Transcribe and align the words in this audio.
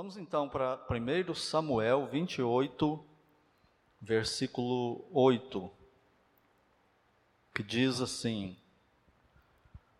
Vamos 0.00 0.16
então 0.16 0.48
para 0.48 0.80
1 0.88 1.34
Samuel 1.34 2.06
28, 2.06 3.04
versículo 4.00 5.04
8, 5.10 5.68
que 7.52 7.64
diz 7.64 8.00
assim: 8.00 8.56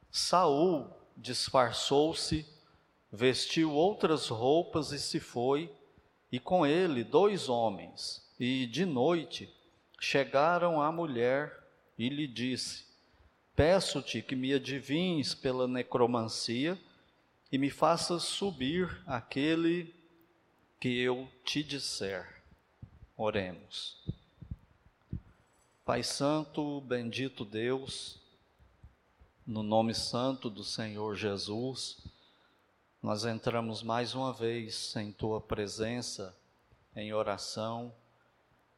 Saul 0.09 0.89
disfarçou-se, 1.17 2.47
vestiu 3.11 3.73
outras 3.73 4.29
roupas 4.29 4.93
e 4.93 5.01
se 5.01 5.19
foi, 5.19 5.69
e 6.31 6.39
com 6.39 6.65
ele 6.65 7.03
dois 7.03 7.49
homens. 7.49 8.25
E 8.39 8.67
de 8.67 8.87
noite 8.87 9.53
chegaram 9.99 10.81
à 10.81 10.93
mulher 10.93 11.59
e 11.99 12.09
lhe 12.09 12.29
disse: 12.29 12.87
Peço-te 13.57 14.23
que 14.23 14.37
me 14.37 14.55
adivinhes 14.55 15.35
pela 15.35 15.67
necromancia 15.67 16.79
e 17.51 17.57
me 17.57 17.71
faças 17.71 18.25
subir 18.25 19.03
aquele 19.07 19.95
que 20.81 21.01
eu 21.01 21.29
te 21.45 21.63
disser. 21.63 22.43
Oremos. 23.17 23.97
Pai 25.85 26.03
Santo, 26.03 26.83
bendito 26.83 27.45
Deus, 27.45 28.21
no 29.47 29.63
nome 29.63 29.95
santo 29.95 30.51
do 30.51 30.63
Senhor 30.63 31.17
Jesus, 31.17 31.97
nós 33.03 33.25
entramos 33.25 33.83
mais 33.83 34.15
uma 34.15 34.33
vez 34.33 34.95
em 34.97 35.11
tua 35.11 35.41
presença, 35.41 36.37
em 36.95 37.15
oração, 37.15 37.95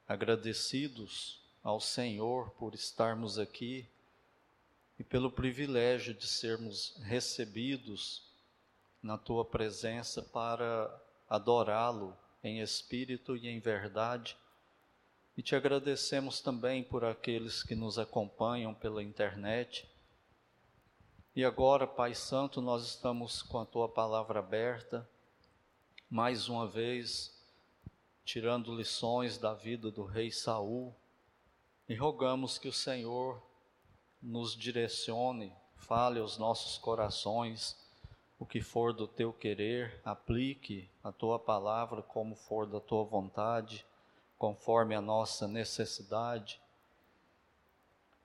agradecidos 0.06 1.40
ao 1.62 1.80
Senhor 1.80 2.50
por 2.50 2.74
estarmos 2.74 3.38
aqui 3.38 3.86
e 4.98 5.02
pelo 5.02 5.30
privilégio 5.30 6.14
de 6.14 6.26
sermos 6.28 6.96
recebidos 7.02 8.29
na 9.02 9.16
tua 9.16 9.44
presença 9.44 10.22
para 10.22 10.90
adorá-lo 11.28 12.16
em 12.42 12.60
espírito 12.60 13.36
e 13.36 13.48
em 13.48 13.60
verdade. 13.60 14.36
E 15.36 15.42
te 15.42 15.54
agradecemos 15.54 16.40
também 16.40 16.82
por 16.82 17.04
aqueles 17.04 17.62
que 17.62 17.74
nos 17.74 17.98
acompanham 17.98 18.74
pela 18.74 19.02
internet 19.02 19.88
e 21.34 21.44
agora, 21.44 21.86
Pai 21.86 22.12
Santo, 22.12 22.60
nós 22.60 22.84
estamos 22.84 23.40
com 23.40 23.60
a 23.60 23.64
tua 23.64 23.88
palavra 23.88 24.40
aberta, 24.40 25.08
mais 26.10 26.48
uma 26.48 26.66
vez, 26.66 27.32
tirando 28.24 28.74
lições 28.74 29.38
da 29.38 29.54
vida 29.54 29.92
do 29.92 30.04
rei 30.04 30.32
Saul, 30.32 30.92
e 31.88 31.94
rogamos 31.94 32.58
que 32.58 32.66
o 32.66 32.72
Senhor 32.72 33.40
nos 34.20 34.56
direcione, 34.56 35.52
fale 35.76 36.18
aos 36.18 36.36
nossos 36.36 36.76
corações 36.76 37.74
o 38.40 38.44
que 38.44 38.60
for 38.60 38.92
do 38.92 39.06
teu 39.06 39.32
querer, 39.32 40.00
aplique 40.04 40.90
a 41.04 41.12
tua 41.12 41.38
palavra 41.38 42.02
como 42.02 42.34
for 42.34 42.66
da 42.66 42.80
tua 42.80 43.04
vontade, 43.04 43.86
conforme 44.36 44.96
a 44.96 45.00
nossa 45.00 45.46
necessidade 45.46 46.60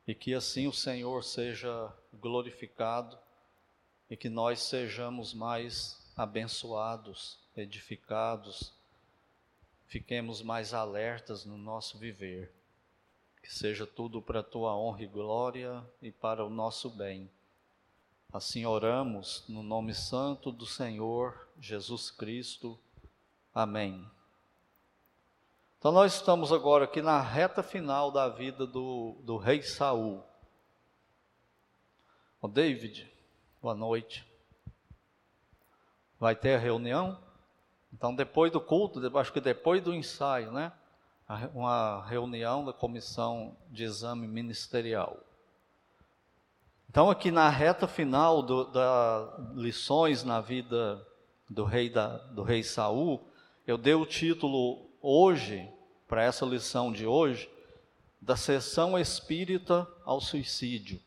e 0.07 0.13
que 0.13 0.33
assim 0.33 0.67
o 0.67 0.73
Senhor 0.73 1.23
seja 1.23 1.91
glorificado 2.13 3.17
e 4.09 4.15
que 4.15 4.29
nós 4.29 4.61
sejamos 4.61 5.33
mais 5.33 5.97
abençoados, 6.15 7.39
edificados, 7.57 8.71
fiquemos 9.87 10.41
mais 10.41 10.73
alertas 10.73 11.43
no 11.43 11.57
nosso 11.57 11.97
viver. 11.97 12.51
Que 13.41 13.53
seja 13.53 13.85
tudo 13.85 14.21
para 14.21 14.39
a 14.39 14.43
tua 14.43 14.75
honra 14.75 15.03
e 15.03 15.07
glória 15.07 15.83
e 16.01 16.11
para 16.11 16.45
o 16.45 16.49
nosso 16.49 16.89
bem. 16.89 17.29
Assim 18.35 18.65
oramos 18.65 19.45
no 19.47 19.63
nome 19.63 19.93
santo 19.93 20.51
do 20.51 20.65
Senhor 20.65 21.47
Jesus 21.57 22.11
Cristo. 22.11 22.77
Amém. 23.53 24.05
Então 25.79 25.89
nós 25.89 26.15
estamos 26.15 26.51
agora 26.51 26.83
aqui 26.83 27.01
na 27.01 27.21
reta 27.21 27.63
final 27.63 28.11
da 28.11 28.27
vida 28.27 28.67
do, 28.67 29.15
do 29.23 29.37
rei 29.37 29.61
Saul. 29.61 30.21
O 32.41 32.49
David, 32.49 33.09
boa 33.61 33.73
noite. 33.73 34.27
Vai 36.19 36.35
ter 36.35 36.55
a 36.55 36.59
reunião? 36.59 37.17
Então 37.93 38.13
depois 38.13 38.51
do 38.51 38.59
culto, 38.59 39.17
acho 39.17 39.31
que 39.31 39.39
depois 39.39 39.81
do 39.81 39.93
ensaio, 39.93 40.51
né? 40.51 40.73
Uma 41.53 42.05
reunião 42.05 42.65
da 42.65 42.73
comissão 42.73 43.55
de 43.71 43.85
exame 43.85 44.27
ministerial. 44.27 45.24
Então 46.89 47.09
aqui 47.09 47.31
na 47.31 47.49
reta 47.49 47.87
final 47.87 48.41
do, 48.41 48.65
da 48.65 49.37
lições 49.53 50.23
na 50.23 50.41
vida 50.41 51.05
do 51.49 51.63
rei 51.63 51.89
da, 51.89 52.17
do 52.17 52.43
rei 52.43 52.63
Saul, 52.63 53.27
eu 53.67 53.77
dei 53.77 53.93
o 53.93 54.05
título 54.05 54.89
hoje 55.01 55.69
para 56.07 56.23
essa 56.23 56.45
lição 56.45 56.91
de 56.91 57.05
hoje, 57.05 57.49
da 58.21 58.35
sessão 58.35 58.97
espírita 58.97 59.87
ao 60.03 60.19
suicídio, 60.19 60.99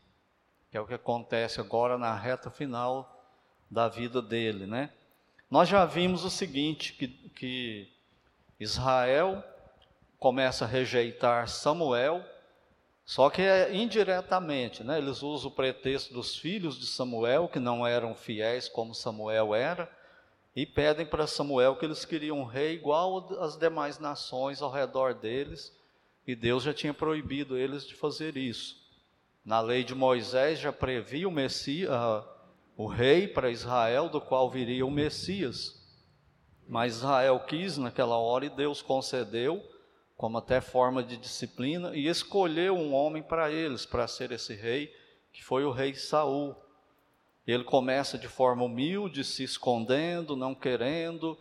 que 0.71 0.77
é 0.77 0.81
o 0.81 0.85
que 0.85 0.93
acontece 0.93 1.59
agora 1.59 1.97
na 1.97 2.15
reta 2.15 2.49
final 2.49 3.17
da 3.69 3.87
vida 3.87 4.21
dele, 4.21 4.65
né? 4.65 4.91
Nós 5.49 5.67
já 5.67 5.83
vimos 5.85 6.23
o 6.23 6.29
seguinte, 6.29 6.93
que, 6.93 7.07
que 7.07 7.91
Israel 8.59 9.43
começa 10.19 10.65
a 10.65 10.67
rejeitar 10.67 11.47
Samuel, 11.47 12.23
só 13.09 13.27
que 13.27 13.41
é 13.41 13.75
indiretamente, 13.75 14.83
né? 14.83 14.99
Eles 14.99 15.23
usam 15.23 15.49
o 15.49 15.55
pretexto 15.55 16.13
dos 16.13 16.35
filhos 16.35 16.77
de 16.77 16.85
Samuel, 16.85 17.47
que 17.47 17.57
não 17.57 17.85
eram 17.85 18.13
fiéis 18.13 18.69
como 18.69 18.93
Samuel 18.93 19.55
era, 19.55 19.91
e 20.55 20.63
pedem 20.63 21.07
para 21.07 21.25
Samuel 21.25 21.75
que 21.75 21.85
eles 21.85 22.05
queriam 22.05 22.39
um 22.39 22.43
rei 22.43 22.75
igual 22.75 23.27
às 23.39 23.57
demais 23.57 23.97
nações 23.97 24.61
ao 24.61 24.69
redor 24.69 25.15
deles, 25.15 25.75
e 26.27 26.35
Deus 26.35 26.61
já 26.61 26.71
tinha 26.71 26.93
proibido 26.93 27.57
eles 27.57 27.83
de 27.83 27.95
fazer 27.95 28.37
isso. 28.37 28.75
Na 29.43 29.59
lei 29.59 29.83
de 29.83 29.95
Moisés 29.95 30.59
já 30.59 30.71
previa 30.71 31.27
o 31.27 31.31
Messias, 31.31 31.89
uh, 31.89 32.23
o 32.77 32.85
rei 32.85 33.27
para 33.27 33.49
Israel, 33.49 34.07
do 34.07 34.21
qual 34.21 34.51
viria 34.51 34.85
o 34.85 34.91
Messias. 34.91 35.83
Mas 36.67 36.97
Israel 36.97 37.39
quis 37.39 37.75
naquela 37.75 38.19
hora 38.19 38.45
e 38.45 38.49
Deus 38.51 38.83
concedeu, 38.83 39.67
como 40.19 40.37
até 40.37 40.59
forma 40.59 41.01
de 41.01 41.15
disciplina, 41.15 41.95
e 41.95 42.09
escolheu 42.09 42.75
um 42.75 42.93
homem 42.93 43.23
para 43.23 43.49
eles, 43.49 43.85
para 43.85 44.05
ser 44.05 44.33
esse 44.33 44.53
rei, 44.53 44.93
que 45.31 45.41
foi 45.41 45.63
o 45.63 45.71
rei 45.71 45.95
Saul. 45.95 46.53
Ele 47.47 47.63
começa 47.63 48.17
de 48.17 48.27
forma 48.27 48.65
humilde, 48.65 49.23
se 49.23 49.45
escondendo, 49.45 50.35
não 50.35 50.53
querendo, 50.53 51.37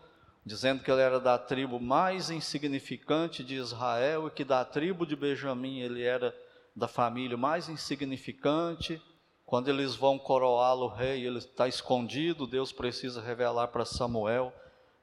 dizendo 0.47 0.81
que 0.81 0.93
ele 0.93 1.01
era 1.01 1.19
da 1.19 1.37
tribo 1.37 1.81
mais 1.81 2.31
insignificante 2.31 3.43
de 3.43 3.57
Israel 3.57 4.29
e 4.29 4.31
que 4.31 4.45
da 4.45 4.65
tribo 4.65 5.05
de 5.05 5.17
Benjamim 5.17 5.81
ele 5.81 6.05
era 6.05 6.33
da 6.73 6.87
família 6.87 7.37
mais 7.37 7.69
insignificante. 7.69 9.03
Quando 9.45 9.67
eles 9.67 9.97
vão 9.97 10.21
coroá-lo 10.21 10.87
rei, 10.87 11.27
ele 11.27 11.39
está 11.39 11.67
escondido, 11.67 12.47
Deus 12.47 12.71
precisa 12.71 13.21
revelar 13.21 13.67
para 13.67 13.85
Samuel 13.85 14.53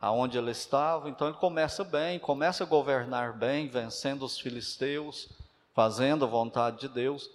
aonde 0.06 0.38
ele 0.38 0.52
estava. 0.52 1.10
Então 1.10 1.28
ele 1.28 1.38
começa 1.38 1.84
bem, 1.84 2.20
começa 2.20 2.64
a 2.64 2.68
governar 2.68 3.34
bem, 3.34 3.68
vencendo 3.68 4.24
os 4.24 4.40
filisteus, 4.40 5.28
fazendo 5.74 6.24
a 6.24 6.28
vontade 6.28 6.82
de 6.82 6.88
Deus. 6.88 7.28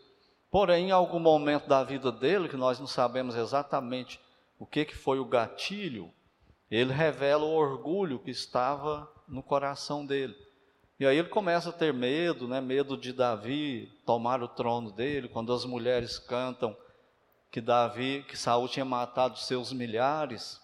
Porém, 0.53 0.86
em 0.86 0.91
algum 0.92 1.19
momento 1.19 1.69
da 1.69 1.82
vida 1.82 2.12
dele, 2.12 2.48
que 2.48 2.56
nós 2.56 2.78
não 2.78 2.86
sabemos 2.86 3.34
exatamente 3.34 4.20
o 4.56 4.64
que, 4.64 4.84
que 4.84 4.94
foi 4.94 5.19
o 5.19 5.25
gatilho, 5.25 6.12
ele 6.70 6.92
revela 6.92 7.44
o 7.44 7.53
orgulho 7.53 8.20
que 8.20 8.30
estava 8.30 9.10
no 9.26 9.42
coração 9.42 10.06
dele. 10.06 10.36
E 11.00 11.04
aí 11.04 11.19
ele 11.19 11.28
começa 11.28 11.70
a 11.70 11.72
ter 11.72 11.92
medo, 11.92 12.47
né? 12.47 12.60
medo 12.60 12.97
de 12.97 13.12
Davi 13.12 13.91
tomar 14.06 14.44
o 14.44 14.48
trono 14.48 14.92
dele, 14.92 15.28
quando 15.28 15.53
as 15.53 15.64
mulheres 15.64 16.20
cantam 16.20 16.76
que 17.50 17.60
Davi, 17.60 18.25
que 18.28 18.36
Saul 18.36 18.69
tinha 18.69 18.84
matado 18.84 19.41
seus 19.41 19.72
milhares, 19.72 20.60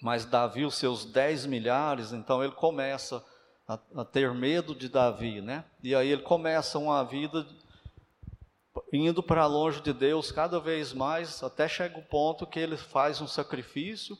mas 0.00 0.24
Davi 0.24 0.64
os 0.64 0.76
seus 0.76 1.04
dez 1.04 1.44
milhares, 1.44 2.12
então 2.12 2.42
ele 2.42 2.52
começa 2.52 3.24
a, 3.68 3.78
a 3.96 4.04
ter 4.04 4.32
medo 4.34 4.74
de 4.74 4.88
Davi, 4.88 5.40
né? 5.40 5.64
E 5.82 5.94
aí 5.94 6.08
ele 6.08 6.22
começa 6.22 6.78
uma 6.78 7.04
vida 7.04 7.46
indo 8.92 9.22
para 9.22 9.46
longe 9.46 9.80
de 9.80 9.92
Deus 9.92 10.32
cada 10.32 10.58
vez 10.58 10.92
mais, 10.92 11.42
até 11.42 11.68
chega 11.68 11.98
o 11.98 12.04
ponto 12.04 12.46
que 12.46 12.58
ele 12.58 12.76
faz 12.76 13.20
um 13.20 13.26
sacrifício, 13.26 14.16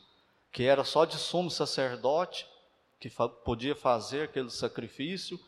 que 0.51 0.63
era 0.63 0.83
só 0.83 1.05
de 1.05 1.17
sumo 1.17 1.49
sacerdote, 1.49 2.47
que 2.99 3.09
fa 3.09 3.27
podia 3.27 3.75
fazer 3.75 4.23
aquele 4.23 4.49
sacrifício, 4.49 5.39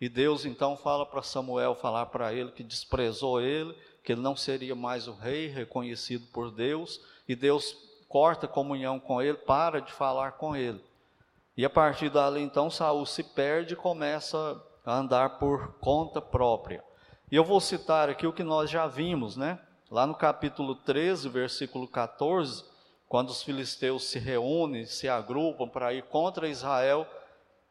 e 0.00 0.08
Deus 0.08 0.44
então 0.44 0.76
fala 0.76 1.06
para 1.06 1.22
Samuel 1.22 1.74
falar 1.74 2.06
para 2.06 2.32
ele 2.32 2.50
que 2.52 2.62
desprezou 2.62 3.40
ele, 3.40 3.74
que 4.02 4.12
ele 4.12 4.20
não 4.20 4.36
seria 4.36 4.74
mais 4.74 5.06
o 5.08 5.12
rei 5.12 5.46
reconhecido 5.48 6.26
por 6.32 6.50
Deus, 6.50 7.00
e 7.28 7.34
Deus 7.34 7.76
corta 8.14 8.46
comunhão 8.46 9.00
com 9.00 9.20
ele, 9.20 9.36
para 9.36 9.80
de 9.80 9.92
falar 9.92 10.34
com 10.34 10.54
ele. 10.54 10.80
E 11.56 11.64
a 11.64 11.68
partir 11.68 12.08
dali 12.08 12.40
então 12.40 12.70
Saul 12.70 13.04
se 13.04 13.24
perde 13.24 13.74
e 13.74 13.76
começa 13.76 14.62
a 14.86 14.98
andar 14.98 15.30
por 15.40 15.72
conta 15.80 16.22
própria. 16.22 16.84
E 17.28 17.34
eu 17.34 17.42
vou 17.42 17.60
citar 17.60 18.08
aqui 18.08 18.24
o 18.24 18.32
que 18.32 18.44
nós 18.44 18.70
já 18.70 18.86
vimos, 18.86 19.36
né? 19.36 19.58
Lá 19.90 20.06
no 20.06 20.14
capítulo 20.14 20.76
13, 20.76 21.28
versículo 21.28 21.88
14, 21.88 22.64
quando 23.08 23.30
os 23.30 23.42
filisteus 23.42 24.04
se 24.04 24.20
reúnem, 24.20 24.86
se 24.86 25.08
agrupam 25.08 25.68
para 25.68 25.92
ir 25.92 26.04
contra 26.04 26.48
Israel, 26.48 27.08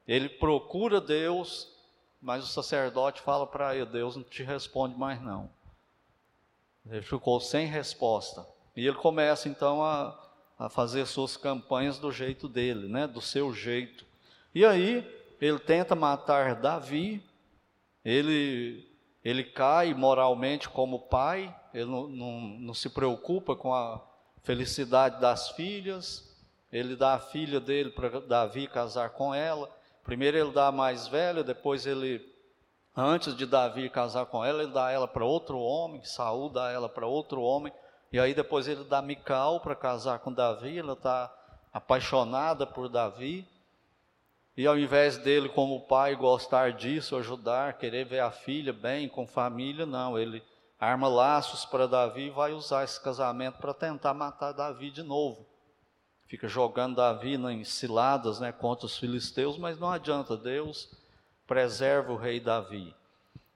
ele 0.05 0.27
procura 0.27 0.99
Deus, 0.99 1.73
mas 2.21 2.43
o 2.43 2.47
sacerdote 2.47 3.21
fala 3.21 3.47
para 3.47 3.77
ele: 3.77 3.85
Deus 3.85 4.17
não 4.17 4.23
te 4.23 4.43
responde 4.43 4.99
mais 4.99 5.21
não. 5.21 5.49
Ele 6.85 7.01
ficou 7.01 7.39
sem 7.39 7.65
resposta. 7.65 8.45
E 8.75 8.85
ele 8.85 8.97
começa 8.97 9.47
então 9.47 9.81
a, 9.81 10.19
a 10.57 10.69
fazer 10.69 11.05
suas 11.05 11.35
campanhas 11.35 11.97
do 11.97 12.11
jeito 12.11 12.47
dele, 12.47 12.87
né? 12.87 13.07
do 13.07 13.21
seu 13.21 13.53
jeito. 13.53 14.05
E 14.53 14.65
aí 14.65 15.05
ele 15.41 15.59
tenta 15.59 15.95
matar 15.95 16.55
Davi, 16.55 17.23
ele, 18.03 18.87
ele 19.23 19.43
cai 19.43 19.93
moralmente 19.93 20.69
como 20.69 20.99
pai, 20.99 21.53
ele 21.73 21.85
não, 21.85 22.07
não, 22.07 22.41
não 22.41 22.73
se 22.73 22.89
preocupa 22.89 23.55
com 23.55 23.73
a 23.73 24.01
felicidade 24.43 25.19
das 25.19 25.49
filhas, 25.51 26.29
ele 26.71 26.95
dá 26.95 27.15
a 27.15 27.19
filha 27.19 27.59
dele 27.59 27.91
para 27.91 28.19
Davi 28.21 28.67
casar 28.67 29.11
com 29.11 29.33
ela. 29.33 29.69
Primeiro 30.03 30.37
ele 30.37 30.51
dá 30.51 30.67
a 30.67 30.71
mais 30.71 31.07
velha, 31.07 31.43
depois 31.43 31.85
ele, 31.85 32.21
antes 32.95 33.35
de 33.35 33.45
Davi 33.45 33.89
casar 33.89 34.25
com 34.25 34.43
ela, 34.43 34.63
ele 34.63 34.71
dá 34.71 34.91
ela 34.91 35.07
para 35.07 35.23
outro 35.23 35.59
homem, 35.59 36.03
Saul 36.03 36.49
dá 36.49 36.71
ela 36.71 36.89
para 36.89 37.07
outro 37.07 37.41
homem, 37.41 37.71
e 38.13 38.19
aí 38.19 38.35
depois 38.35 38.67
ele 38.67 38.83
dá 38.83 39.01
Mical 39.01 39.59
para 39.59 39.75
casar 39.75 40.19
com 40.19 40.31
Davi, 40.31 40.77
ela 40.77 40.93
está 40.93 41.33
apaixonada 41.73 42.65
por 42.67 42.87
Davi, 42.87 43.47
e 44.55 44.67
ao 44.67 44.77
invés 44.77 45.17
dele, 45.17 45.49
como 45.49 45.87
pai, 45.87 46.15
gostar 46.15 46.73
disso, 46.73 47.15
ajudar, 47.15 47.73
querer 47.79 48.05
ver 48.05 48.19
a 48.19 48.29
filha 48.29 48.71
bem, 48.71 49.09
com 49.09 49.25
família, 49.25 49.83
não, 49.83 50.17
ele 50.17 50.43
arma 50.79 51.07
laços 51.07 51.65
para 51.65 51.87
Davi 51.87 52.27
e 52.27 52.29
vai 52.29 52.53
usar 52.53 52.83
esse 52.83 53.01
casamento 53.01 53.57
para 53.57 53.73
tentar 53.73 54.13
matar 54.13 54.51
Davi 54.51 54.91
de 54.91 55.01
novo. 55.01 55.47
Fica 56.27 56.47
jogando 56.47 56.97
Davi 56.97 57.33
em 57.33 57.63
ciladas 57.63 58.39
né, 58.39 58.51
contra 58.51 58.85
os 58.85 58.95
filisteus, 58.95 59.57
mas 59.57 59.79
não 59.79 59.89
adianta, 59.89 60.37
Deus 60.37 60.87
preserva 61.47 62.13
o 62.13 62.17
rei 62.17 62.39
Davi. 62.39 62.93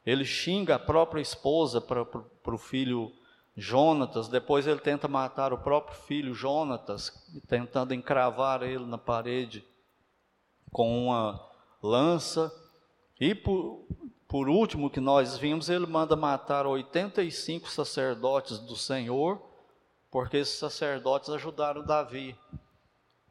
Ele 0.04 0.26
xinga 0.26 0.76
a 0.76 0.80
própria 0.80 1.22
esposa 1.22 1.80
para 1.80 2.02
o 2.02 2.58
filho 2.58 3.12
Jonatas, 3.60 4.28
depois 4.28 4.68
ele 4.68 4.80
tenta 4.80 5.08
matar 5.08 5.52
o 5.52 5.58
próprio 5.58 5.98
filho 6.02 6.32
Jonatas, 6.32 7.12
tentando 7.48 7.92
encravar 7.92 8.62
ele 8.62 8.86
na 8.86 9.00
parede 9.00 9.66
com 10.72 11.08
uma 11.08 11.44
lança. 11.82 12.54
E 13.20 13.34
por, 13.34 13.84
por 14.28 14.48
último, 14.48 14.92
que 14.92 15.00
nós 15.00 15.40
vimos, 15.40 15.70
ele 15.70 15.88
manda 15.88 16.16
matar 16.16 16.68
85 16.68 17.68
sacerdotes 17.68 18.60
do 18.60 18.76
Senhor, 18.76 19.42
porque 20.12 20.38
esses 20.38 20.60
sacerdotes 20.60 21.32
ajudaram 21.32 21.84
Davi. 21.84 22.38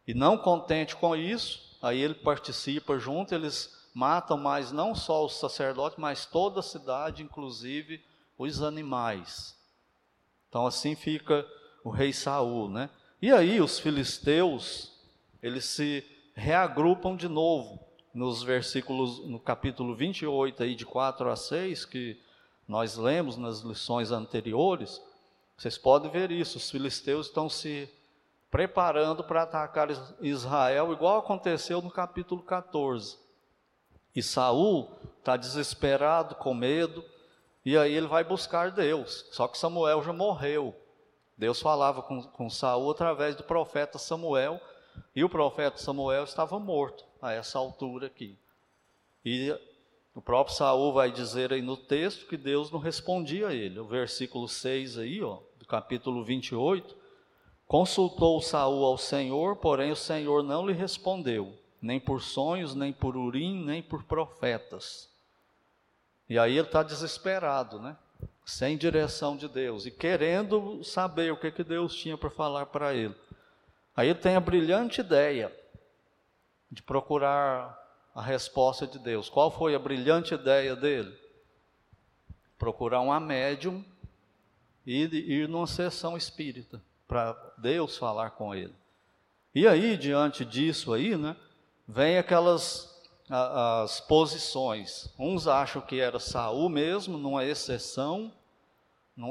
E 0.09 0.13
não 0.13 0.37
contente 0.37 0.97
com 0.97 1.15
isso, 1.15 1.79
aí 1.81 2.01
ele 2.01 2.15
participa 2.15 2.99
junto, 2.99 3.33
eles 3.33 3.73
matam 3.95 4.37
mais 4.37 4.73
não 4.73 4.93
só 4.93 5.25
os 5.25 5.39
sacerdotes, 5.39 5.99
mas 5.99 6.27
toda 6.27 6.59
a 6.59 6.65
cidade, 6.65 7.23
inclusive 7.23 8.05
os 8.37 8.61
animais. 8.61 9.56
Então 10.57 10.67
assim 10.67 10.95
fica 10.95 11.47
o 11.85 11.91
rei 11.91 12.15
Saul, 12.15 12.71
né? 12.71 12.89
E 13.21 13.31
aí 13.31 13.61
os 13.61 13.79
filisteus, 13.79 14.91
eles 15.43 15.67
se 15.67 16.03
reagrupam 16.35 17.15
de 17.15 17.29
novo 17.29 17.79
nos 18.15 18.43
versículos, 18.43 19.23
no 19.27 19.39
capítulo 19.39 19.95
28, 19.95 20.63
aí, 20.63 20.75
de 20.75 20.87
4 20.87 21.29
a 21.29 21.37
6, 21.37 21.85
que 21.85 22.19
nós 22.67 22.97
lemos 22.97 23.37
nas 23.37 23.61
lições 23.61 24.11
anteriores, 24.11 24.99
vocês 25.59 25.77
podem 25.77 26.11
ver 26.11 26.31
isso, 26.31 26.57
os 26.57 26.71
filisteus 26.71 27.27
estão 27.27 27.51
se 27.51 27.87
preparando 28.51 29.23
para 29.23 29.43
atacar 29.43 29.89
Israel, 30.23 30.91
igual 30.91 31.19
aconteceu 31.19 31.83
no 31.83 31.91
capítulo 31.91 32.43
14. 32.43 33.19
E 34.15 34.23
Saul 34.23 34.91
está 35.19 35.37
desesperado, 35.37 36.35
com 36.37 36.55
medo, 36.55 37.05
e 37.67 37.77
aí 37.77 37.93
ele 37.93 38.07
vai 38.07 38.23
buscar 38.23 38.71
Deus. 38.71 39.27
Só 39.33 39.49
que 39.49 39.59
Samuel 39.59 40.01
já 40.01 40.13
morreu. 40.13 40.73
Deus 41.37 41.61
falava 41.61 42.01
com, 42.01 42.23
com 42.23 42.49
Saul 42.49 42.93
através 42.93 43.35
do 43.35 43.43
profeta 43.43 43.99
Samuel, 43.99 44.61
e 45.17 45.25
o 45.25 45.29
profeta 45.29 45.77
Samuel 45.77 46.23
estava 46.23 46.61
morto 46.61 47.05
a 47.21 47.33
essa 47.33 47.59
altura 47.59 48.07
aqui. 48.07 48.39
E 49.25 49.53
o 50.15 50.23
próprio 50.23 50.55
Saul 50.55 50.93
vai 50.93 51.11
dizer 51.11 51.53
aí 51.53 51.61
no 51.61 51.77
texto 51.77 52.27
que 52.27 52.37
Deus 52.37 52.71
não 52.71 52.79
respondia 52.79 53.49
a 53.49 53.55
ele. 53.55 53.81
O 53.81 53.85
versículo 53.85 54.49
6 54.49 54.99
aí, 54.99 55.21
ó, 55.21 55.41
do 55.59 55.67
capítulo 55.67 56.23
28, 56.23 56.97
consultou 57.67 58.41
Saul 58.41 58.85
ao 58.85 58.97
Senhor, 58.97 59.57
porém 59.57 59.91
o 59.91 59.97
Senhor 59.97 60.45
não 60.45 60.65
lhe 60.65 60.73
respondeu, 60.73 61.53
nem 61.83 61.99
por 61.99 62.23
sonhos, 62.23 62.77
nem 62.77 62.93
por 62.93 63.17
urim, 63.17 63.65
nem 63.65 63.83
por 63.83 64.05
profetas. 64.05 65.16
E 66.29 66.39
aí 66.39 66.57
ele 66.57 66.67
está 66.67 66.83
desesperado, 66.83 67.81
né? 67.81 67.97
Sem 68.45 68.77
direção 68.77 69.37
de 69.37 69.49
Deus 69.49 69.87
e 69.87 69.91
querendo 69.91 70.83
saber 70.85 71.33
o 71.33 71.37
que, 71.37 71.51
que 71.51 71.65
Deus 71.65 71.95
tinha 71.95 72.17
para 72.17 72.31
falar 72.31 72.67
para 72.67 72.95
ele. 72.95 73.15
Aí 73.97 74.09
ele 74.09 74.19
tem 74.19 74.37
a 74.37 74.41
brilhante 74.41 75.01
ideia 75.01 75.55
de 76.71 76.83
procurar 76.83 77.77
a 78.15 78.23
resposta 78.23 78.87
de 78.87 78.99
Deus. 78.99 79.29
Qual 79.29 79.51
foi 79.51 79.75
a 79.75 79.79
brilhante 79.79 80.35
ideia 80.35 80.75
dele? 80.75 81.17
Procurar 82.59 83.01
uma 83.01 83.21
médium 83.21 83.85
e 84.87 85.03
ir 85.05 85.49
numa 85.49 85.67
sessão 85.67 86.17
espírita 86.17 86.81
para 87.07 87.37
Deus 87.59 87.97
falar 87.97 88.31
com 88.31 88.55
ele. 88.55 88.75
E 89.55 89.67
aí, 89.67 89.97
diante 89.97 90.45
disso 90.45 90.93
aí, 90.93 91.17
né, 91.17 91.37
vem 91.87 92.19
aquelas 92.19 92.96
as 93.29 94.01
posições. 94.01 95.09
Uns 95.19 95.47
acham 95.47 95.83
que 95.83 95.99
era 96.01 96.19
Saul 96.19 96.69
mesmo, 96.69 97.19
numa 97.19 97.45
exceção, 97.45 98.33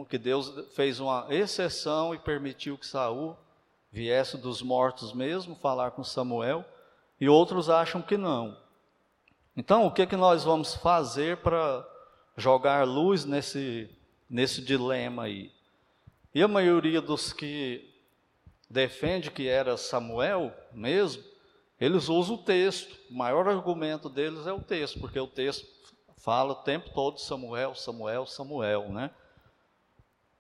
que 0.10 0.18
Deus 0.18 0.52
fez 0.74 1.00
uma 1.00 1.28
exceção 1.30 2.14
e 2.14 2.20
permitiu 2.20 2.78
que 2.78 2.88
Saul 2.88 3.38
viesse 3.92 4.38
dos 4.38 4.62
mortos 4.62 5.14
mesmo 5.14 5.56
falar 5.56 5.92
com 5.92 6.04
Samuel 6.04 6.66
e 7.20 7.30
outros 7.30 7.70
acham 7.70 8.02
que 8.02 8.18
não. 8.18 8.58
Então, 9.56 9.86
o 9.86 9.92
que, 9.92 10.06
que 10.06 10.18
nós 10.18 10.44
vamos 10.44 10.76
fazer 10.76 11.38
para 11.38 11.88
jogar 12.36 12.86
luz 12.86 13.24
nesse, 13.24 13.90
nesse 14.30 14.62
dilema 14.62 15.24
aí? 15.24 15.50
E 16.34 16.44
a 16.44 16.48
maioria 16.48 17.00
dos 17.00 17.32
que 17.32 17.90
defende 18.70 19.32
que 19.32 19.48
era 19.48 19.78
Samuel 19.78 20.54
mesmo, 20.74 21.24
eles 21.80 22.10
usam 22.10 22.36
o 22.36 22.44
texto. 22.44 22.98
O 23.10 23.14
maior 23.14 23.48
argumento 23.48 24.10
deles 24.10 24.48
é 24.48 24.54
o 24.54 24.62
texto, 24.62 25.00
porque 25.00 25.20
o 25.20 25.28
texto 25.28 25.66
fala 26.18 26.54
o 26.54 26.64
tempo 26.64 26.90
todo 26.92 27.20
Samuel, 27.20 27.76
Samuel, 27.76 28.26
Samuel, 28.26 28.90
né? 28.90 29.12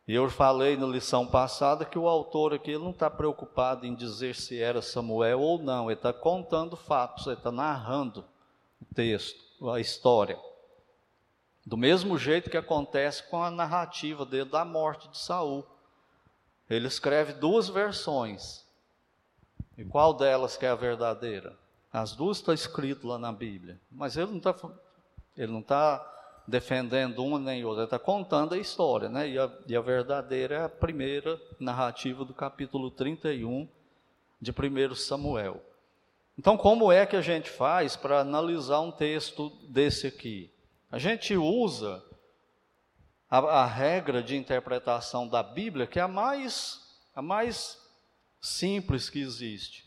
E 0.08 0.14
eu 0.14 0.30
falei 0.30 0.78
na 0.78 0.86
lição 0.86 1.26
passada 1.26 1.84
que 1.84 1.98
o 1.98 2.08
autor 2.08 2.54
aqui 2.54 2.78
não 2.78 2.92
está 2.92 3.10
preocupado 3.10 3.88
em 3.88 3.96
dizer 3.96 4.36
se 4.36 4.62
era 4.62 4.82
Samuel 4.82 5.42
ou 5.42 5.58
não, 5.58 5.90
ele 5.90 5.98
está 5.98 6.14
contando 6.14 6.76
fatos, 6.76 7.26
ele 7.26 7.38
está 7.38 7.52
narrando 7.52 8.24
o 8.80 8.86
texto, 8.94 9.70
a 9.70 9.80
história. 9.80 10.40
Do 11.66 11.76
mesmo 11.76 12.18
jeito 12.20 12.52
que 12.52 12.58
acontece 12.58 13.24
com 13.30 13.42
a 13.42 13.50
narrativa 13.50 14.24
dele 14.24 14.50
da 14.50 14.64
morte 14.64 15.08
de 15.08 15.18
Saul. 15.18 15.66
Ele 16.70 16.88
escreve 16.88 17.34
duas 17.34 17.70
versões. 17.70 18.65
E 19.78 19.84
qual 19.84 20.14
delas 20.14 20.58
que 20.58 20.66
é 20.66 20.70
a 20.70 20.76
verdadeira? 20.76 21.58
As 21.92 22.14
duas 22.14 22.38
estão 22.38 22.54
escritas 22.54 23.04
lá 23.04 23.18
na 23.18 23.32
Bíblia. 23.32 23.80
Mas 23.92 24.18
ele 24.18 24.32
não 24.32 24.38
está 24.38 24.54
ele 25.38 25.52
não 25.52 25.60
está 25.60 26.12
defendendo 26.48 27.24
uma 27.24 27.40
nem 27.40 27.66
outra, 27.66 27.82
ele 27.82 27.86
está 27.86 28.00
contando 28.00 28.54
a 28.54 28.58
história, 28.58 29.10
né? 29.10 29.28
E 29.28 29.38
a, 29.38 29.52
e 29.68 29.76
a 29.76 29.82
verdadeira 29.82 30.56
é 30.56 30.64
a 30.64 30.70
primeira 30.70 31.40
narrativa 31.60 32.24
do 32.24 32.34
capítulo 32.34 32.92
31 32.92 33.68
de 34.40 34.52
1 34.52 34.96
Samuel. 34.96 35.62
Então, 36.38 36.58
como 36.58 36.92
é 36.92 37.06
que 37.06 37.16
a 37.16 37.22
gente 37.22 37.50
faz 37.50 37.96
para 37.96 38.20
analisar 38.20 38.82
um 38.82 38.92
texto 38.92 39.50
desse 39.70 40.06
aqui? 40.08 40.52
A 40.92 41.00
gente 41.00 41.36
usa 41.36 42.04
a, 43.30 43.38
a, 43.38 43.66
regra 43.66 44.22
de 44.22 44.36
interpretação 44.36 45.28
da 45.28 45.42
Bíblia, 45.42 45.88
que 45.88 45.98
é 45.98 46.02
a 46.02 46.08
mais, 46.08 46.82
a 47.16 47.22
mais 47.22 47.82
simples 48.46 49.10
que 49.10 49.20
existe. 49.20 49.86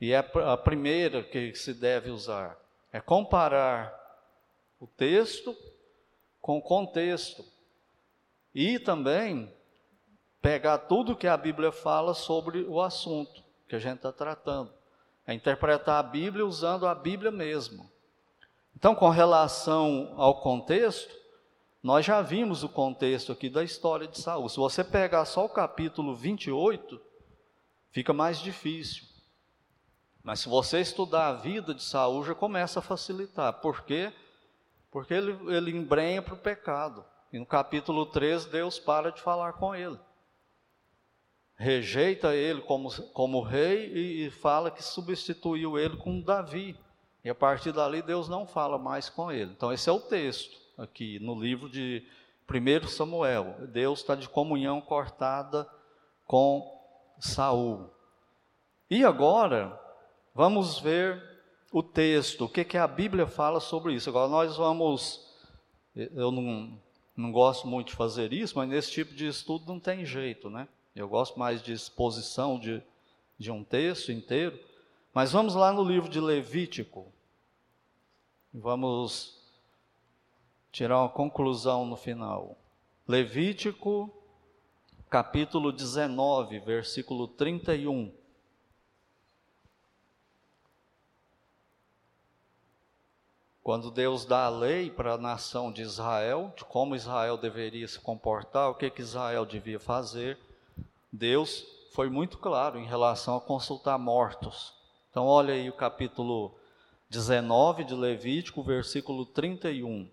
E 0.00 0.12
é 0.12 0.18
a 0.18 0.56
primeira 0.56 1.22
que 1.22 1.54
se 1.54 1.74
deve 1.74 2.10
usar. 2.10 2.56
É 2.92 3.00
comparar 3.00 3.92
o 4.80 4.86
texto 4.86 5.56
com 6.40 6.58
o 6.58 6.62
contexto. 6.62 7.44
E 8.54 8.78
também 8.78 9.52
pegar 10.40 10.78
tudo 10.78 11.16
que 11.16 11.26
a 11.26 11.36
Bíblia 11.36 11.72
fala 11.72 12.14
sobre 12.14 12.62
o 12.62 12.80
assunto 12.80 13.42
que 13.68 13.76
a 13.76 13.78
gente 13.78 13.96
está 13.96 14.12
tratando. 14.12 14.72
É 15.26 15.34
interpretar 15.34 15.98
a 15.98 16.02
Bíblia 16.02 16.46
usando 16.46 16.86
a 16.86 16.94
Bíblia 16.94 17.30
mesmo. 17.30 17.90
Então, 18.76 18.94
com 18.94 19.08
relação 19.08 20.14
ao 20.16 20.40
contexto, 20.40 21.12
nós 21.82 22.06
já 22.06 22.22
vimos 22.22 22.62
o 22.62 22.68
contexto 22.68 23.32
aqui 23.32 23.48
da 23.48 23.62
história 23.62 24.06
de 24.06 24.18
Saul. 24.20 24.48
Se 24.48 24.56
você 24.56 24.82
pegar 24.82 25.24
só 25.24 25.44
o 25.44 25.48
capítulo 25.48 26.14
28, 26.14 27.07
fica 27.90 28.12
mais 28.12 28.38
difícil. 28.38 29.04
Mas 30.22 30.40
se 30.40 30.48
você 30.48 30.80
estudar 30.80 31.28
a 31.28 31.32
vida 31.32 31.72
de 31.72 31.82
Saul, 31.82 32.24
já 32.24 32.34
começa 32.34 32.80
a 32.80 32.82
facilitar. 32.82 33.52
Por 33.60 33.82
quê? 33.84 34.12
Porque 34.90 35.14
ele, 35.14 35.32
ele 35.54 35.70
embrenha 35.70 36.20
para 36.20 36.34
o 36.34 36.38
pecado. 36.38 37.04
E 37.32 37.38
no 37.38 37.46
capítulo 37.46 38.06
3, 38.06 38.46
Deus 38.46 38.78
para 38.78 39.10
de 39.10 39.20
falar 39.20 39.54
com 39.54 39.74
ele. 39.74 39.98
Rejeita 41.56 42.34
ele 42.34 42.60
como, 42.60 42.90
como 43.12 43.40
rei 43.42 43.92
e, 43.92 44.26
e 44.26 44.30
fala 44.30 44.70
que 44.70 44.82
substituiu 44.82 45.78
ele 45.78 45.96
com 45.96 46.20
Davi. 46.20 46.78
E 47.24 47.28
a 47.28 47.34
partir 47.34 47.72
dali, 47.72 48.00
Deus 48.00 48.28
não 48.28 48.46
fala 48.46 48.78
mais 48.78 49.08
com 49.08 49.32
ele. 49.32 49.50
Então, 49.52 49.72
esse 49.72 49.88
é 49.88 49.92
o 49.92 49.98
texto 49.98 50.56
aqui 50.78 51.18
no 51.18 51.34
livro 51.38 51.68
de 51.68 52.06
1 52.48 52.86
Samuel. 52.86 53.66
Deus 53.68 54.00
está 54.00 54.14
de 54.14 54.28
comunhão 54.28 54.80
cortada 54.80 55.68
com 56.24 56.77
Saul. 57.18 57.90
E 58.90 59.04
agora, 59.04 59.78
vamos 60.34 60.78
ver 60.78 61.22
o 61.72 61.82
texto, 61.82 62.44
o 62.44 62.48
que, 62.48 62.64
que 62.64 62.78
a 62.78 62.86
Bíblia 62.86 63.26
fala 63.26 63.60
sobre 63.60 63.94
isso. 63.94 64.08
Agora, 64.08 64.28
nós 64.28 64.56
vamos. 64.56 65.26
Eu 65.94 66.30
não, 66.30 66.78
não 67.16 67.32
gosto 67.32 67.66
muito 67.66 67.88
de 67.88 67.96
fazer 67.96 68.32
isso, 68.32 68.56
mas 68.56 68.68
nesse 68.68 68.90
tipo 68.90 69.14
de 69.14 69.26
estudo 69.26 69.66
não 69.66 69.80
tem 69.80 70.04
jeito, 70.04 70.48
né? 70.48 70.68
Eu 70.94 71.08
gosto 71.08 71.38
mais 71.38 71.62
de 71.62 71.72
exposição 71.72 72.58
de, 72.58 72.82
de 73.38 73.50
um 73.50 73.62
texto 73.62 74.10
inteiro. 74.10 74.58
Mas 75.12 75.32
vamos 75.32 75.54
lá 75.54 75.72
no 75.72 75.82
livro 75.82 76.08
de 76.08 76.20
Levítico. 76.20 77.12
Vamos 78.52 79.38
tirar 80.70 81.00
uma 81.00 81.08
conclusão 81.08 81.84
no 81.84 81.96
final. 81.96 82.56
Levítico, 83.06 84.12
capítulo 85.08 85.72
19, 85.72 86.58
versículo 86.60 87.26
31. 87.26 88.12
Quando 93.62 93.90
Deus 93.90 94.26
dá 94.26 94.44
a 94.44 94.50
lei 94.50 94.90
para 94.90 95.14
a 95.14 95.18
nação 95.18 95.72
de 95.72 95.82
Israel, 95.82 96.52
de 96.56 96.64
como 96.64 96.94
Israel 96.94 97.36
deveria 97.38 97.88
se 97.88 97.98
comportar, 97.98 98.70
o 98.70 98.74
que, 98.74 98.90
que 98.90 99.02
Israel 99.02 99.46
devia 99.46 99.80
fazer, 99.80 100.38
Deus 101.10 101.66
foi 101.92 102.10
muito 102.10 102.38
claro 102.38 102.78
em 102.78 102.86
relação 102.86 103.36
a 103.36 103.40
consultar 103.40 103.98
mortos. 103.98 104.74
Então, 105.10 105.26
olha 105.26 105.54
aí 105.54 105.70
o 105.70 105.74
capítulo 105.74 106.54
19 107.08 107.84
de 107.84 107.94
Levítico, 107.94 108.62
versículo 108.62 109.24
31. 109.24 110.08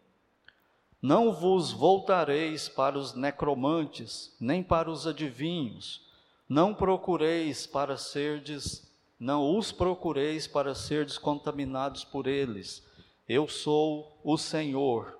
Não 1.06 1.32
vos 1.32 1.72
voltareis 1.72 2.68
para 2.68 2.98
os 2.98 3.14
necromantes, 3.14 4.36
nem 4.40 4.64
para 4.64 4.90
os 4.90 5.06
adivinhos, 5.06 6.02
não 6.50 6.74
procureis 6.74 7.68
para 7.68 7.98
serdes, 7.98 8.92
não 9.20 9.58
os 9.58 9.72
procureis 9.72 10.48
para 10.48 10.74
serdes 10.74 11.18
contaminados 11.18 12.04
por 12.04 12.28
eles 12.28 12.84
eu 13.28 13.48
sou 13.48 14.20
o 14.24 14.38
Senhor. 14.38 15.18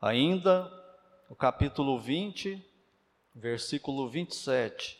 Ainda 0.00 0.70
o 1.30 1.34
capítulo 1.34 1.98
20, 1.98 2.62
versículo 3.34 4.08
27. 4.08 4.97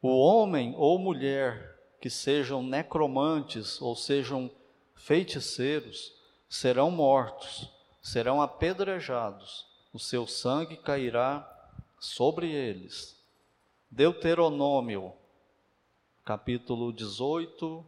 O 0.00 0.18
homem 0.18 0.74
ou 0.76 0.98
mulher 0.98 1.76
que 2.00 2.08
sejam 2.08 2.62
necromantes 2.62 3.80
ou 3.82 3.96
sejam 3.96 4.50
feiticeiros 4.94 6.14
serão 6.48 6.90
mortos 6.90 7.70
serão 8.08 8.40
apedrejados, 8.40 9.66
o 9.92 9.98
seu 9.98 10.26
sangue 10.26 10.76
cairá 10.78 11.46
sobre 12.00 12.50
eles. 12.50 13.22
Deuteronômio, 13.90 15.12
capítulo 16.24 16.90
18, 16.90 17.84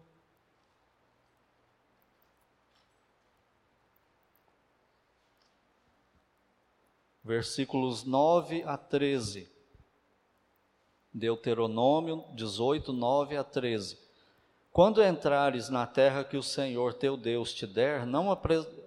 versículos 7.25 8.05
9 8.05 8.62
a 8.64 8.76
13. 8.76 9.50
Deuteronômio 11.12 12.25
18, 12.35 12.93
9 12.93 13.37
a 13.37 13.43
13. 13.43 13.99
Quando 14.73 15.02
entrares 15.02 15.69
na 15.69 15.85
terra 15.85 16.23
que 16.23 16.37
o 16.37 16.43
Senhor 16.43 16.95
teu 16.95 17.17
Deus 17.17 17.52
te 17.52 17.67
der, 17.67 18.07
não 18.07 18.31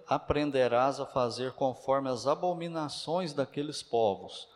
aprenderás 0.06 0.98
a 0.98 1.04
fazer 1.04 1.52
conforme 1.52 2.08
as 2.08 2.26
abominações 2.26 3.34
daqueles 3.34 3.82
povos. 3.82 4.48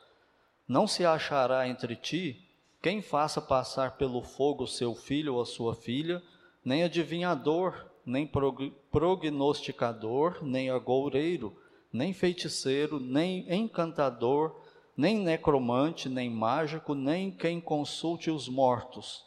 Não 0.66 0.86
se 0.86 1.04
achará 1.04 1.68
entre 1.68 1.94
ti 1.94 2.42
quem 2.80 3.02
faça 3.02 3.40
passar 3.40 3.98
pelo 3.98 4.22
fogo 4.22 4.66
seu 4.66 4.94
filho 4.94 5.34
ou 5.34 5.42
a 5.42 5.46
sua 5.46 5.74
filha, 5.74 6.22
nem 6.64 6.84
adivinhador, 6.84 7.84
nem 8.06 8.26
prognosticador, 8.90 10.38
nem 10.42 10.70
agoureiro, 10.70 11.54
nem 11.92 12.14
feiticeiro, 12.14 12.98
nem 12.98 13.52
encantador, 13.52 14.58
nem 14.98 15.18
necromante, 15.18 16.10
nem 16.10 16.28
mágico, 16.28 16.94
nem 16.94 17.30
quem 17.30 17.58
consulte 17.58 18.30
os 18.30 18.48
mortos, 18.50 19.24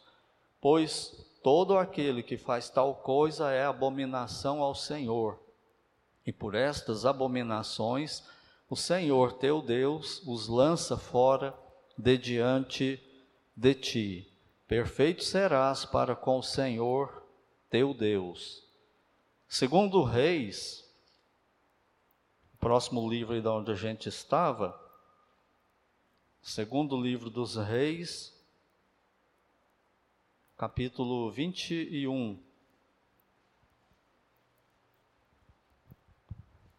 pois 0.62 1.32
Todo 1.44 1.76
aquele 1.76 2.22
que 2.22 2.38
faz 2.38 2.70
tal 2.70 2.96
coisa 2.96 3.50
é 3.50 3.66
abominação 3.66 4.62
ao 4.62 4.76
Senhor. 4.76 5.40
E 6.26 6.32
por 6.32 6.54
estas 6.54 7.04
abominações, 7.04 8.24
o 8.70 8.76
Senhor 8.76 9.34
teu 9.34 9.60
Deus 9.60 10.22
os 10.28 10.48
lança 10.48 10.96
fora 10.96 11.58
de 11.98 12.16
diante 12.16 13.02
de 13.56 13.74
ti. 13.74 14.34
Perfeito 14.68 15.24
serás 15.24 15.84
para 15.84 16.16
com 16.16 16.38
o 16.38 16.44
Senhor 16.44 17.24
teu 17.72 17.92
Deus. 17.92 18.64
Segundo 19.50 20.04
Reis, 20.04 20.88
próximo 22.60 23.10
livro 23.10 23.42
de 23.42 23.48
onde 23.48 23.72
a 23.72 23.76
gente 23.76 24.08
estava, 24.08 24.80
segundo 26.42 27.00
livro 27.00 27.30
dos 27.30 27.56
Reis, 27.56 28.34
capítulo 30.58 31.32
21, 31.32 32.42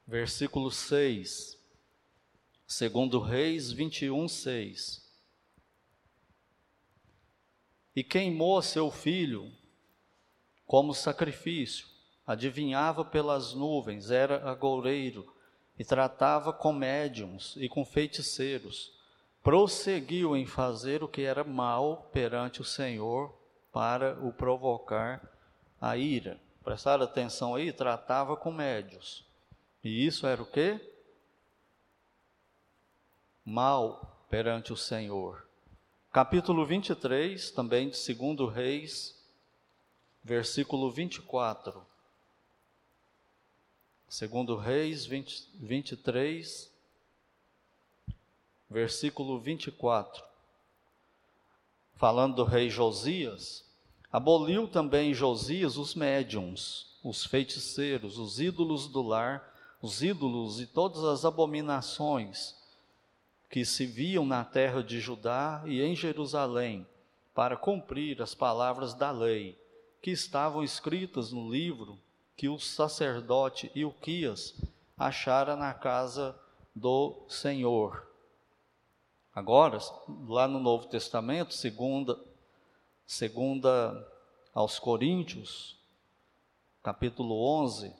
versículo 0.06 0.70
6. 0.70 1.58
Segundo 2.66 3.20
Reis 3.20 3.70
21, 3.70 4.28
6. 4.28 5.02
E 7.94 8.02
queimou 8.02 8.60
seu 8.62 8.90
filho 8.90 9.52
como 10.66 10.92
sacrifício, 10.92 11.86
adivinhava 12.26 13.04
pelas 13.04 13.54
nuvens, 13.54 14.10
era 14.10 14.50
agoureiro, 14.50 15.32
e 15.78 15.84
tratava 15.84 16.52
com 16.52 16.72
médiums 16.72 17.54
e 17.56 17.68
com 17.68 17.84
feiticeiros. 17.84 19.01
Prosseguiu 19.42 20.36
em 20.36 20.46
fazer 20.46 21.02
o 21.02 21.08
que 21.08 21.22
era 21.22 21.42
mal 21.42 22.08
perante 22.12 22.60
o 22.60 22.64
Senhor, 22.64 23.34
para 23.72 24.18
o 24.24 24.32
provocar 24.32 25.20
a 25.80 25.96
ira. 25.96 26.40
Prestar 26.62 27.02
atenção 27.02 27.54
aí, 27.54 27.72
tratava 27.72 28.36
com 28.36 28.52
médios. 28.52 29.24
E 29.82 30.06
isso 30.06 30.26
era 30.26 30.40
o 30.40 30.46
quê? 30.46 30.80
Mal 33.44 34.24
perante 34.30 34.72
o 34.72 34.76
Senhor. 34.76 35.44
Capítulo 36.12 36.64
23, 36.64 37.50
também 37.50 37.90
de 37.90 38.14
2 38.14 38.54
Reis, 38.54 39.20
versículo 40.22 40.90
24. 40.90 41.84
Segundo 44.08 44.56
Reis 44.56 45.04
20, 45.04 45.50
23, 45.54 46.71
versículo 48.72 49.38
24 49.38 50.32
falando 52.02 52.34
do 52.34 52.42
rei 52.42 52.68
Josias, 52.68 53.64
aboliu 54.10 54.66
também 54.66 55.14
Josias 55.14 55.76
os 55.76 55.94
médiums, 55.94 56.88
os 57.00 57.24
feiticeiros, 57.24 58.18
os 58.18 58.40
ídolos 58.40 58.88
do 58.88 59.00
lar, 59.02 59.54
os 59.80 60.02
ídolos 60.02 60.60
e 60.60 60.66
todas 60.66 61.04
as 61.04 61.24
abominações 61.24 62.56
que 63.48 63.64
se 63.64 63.86
viam 63.86 64.26
na 64.26 64.44
terra 64.44 64.82
de 64.82 64.98
Judá 64.98 65.62
e 65.64 65.80
em 65.80 65.94
Jerusalém, 65.94 66.84
para 67.32 67.56
cumprir 67.56 68.20
as 68.20 68.34
palavras 68.34 68.94
da 68.94 69.12
lei 69.12 69.56
que 70.02 70.10
estavam 70.10 70.64
escritas 70.64 71.30
no 71.30 71.48
livro 71.48 71.96
que 72.36 72.48
o 72.48 72.58
sacerdote 72.58 73.70
Ilquias 73.76 74.60
achara 74.98 75.54
na 75.54 75.72
casa 75.72 76.36
do 76.74 77.14
Senhor. 77.28 78.11
Agora, 79.34 79.78
lá 80.28 80.46
no 80.46 80.60
Novo 80.60 80.88
Testamento, 80.88 81.54
segunda, 81.54 82.22
segunda 83.06 84.06
aos 84.52 84.78
Coríntios, 84.78 85.78
capítulo 86.82 87.42
11, 87.42 87.94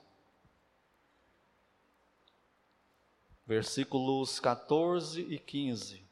versículos 3.47 4.39
14 4.39 5.21
e 5.21 5.39
15. 5.39 6.05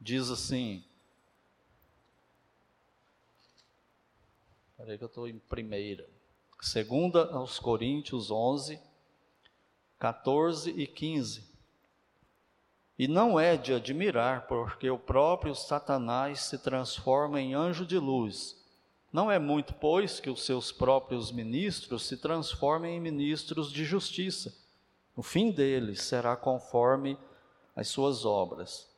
Diz 0.00 0.28
assim: 0.28 0.84
Peraí 4.76 4.98
que 4.98 5.04
eu 5.04 5.06
estou 5.06 5.28
em 5.28 5.38
primeira. 5.38 6.08
Segunda 6.60 7.30
aos 7.32 7.60
Coríntios 7.60 8.32
11, 8.32 8.80
14 10.00 10.70
e 10.72 10.88
15. 10.88 11.53
E 12.98 13.08
não 13.08 13.38
é 13.40 13.56
de 13.56 13.74
admirar, 13.74 14.46
porque 14.46 14.88
o 14.88 14.98
próprio 14.98 15.54
Satanás 15.54 16.40
se 16.40 16.58
transforma 16.58 17.40
em 17.40 17.54
anjo 17.54 17.84
de 17.84 17.98
luz. 17.98 18.56
Não 19.12 19.30
é 19.30 19.38
muito, 19.38 19.74
pois, 19.74 20.20
que 20.20 20.30
os 20.30 20.44
seus 20.44 20.72
próprios 20.72 21.32
ministros 21.32 22.06
se 22.06 22.16
transformem 22.16 22.96
em 22.96 23.00
ministros 23.00 23.72
de 23.72 23.84
justiça. 23.84 24.54
O 25.16 25.22
fim 25.22 25.50
deles 25.50 26.02
será 26.02 26.36
conforme 26.36 27.18
as 27.76 27.88
suas 27.88 28.24
obras. 28.24 28.88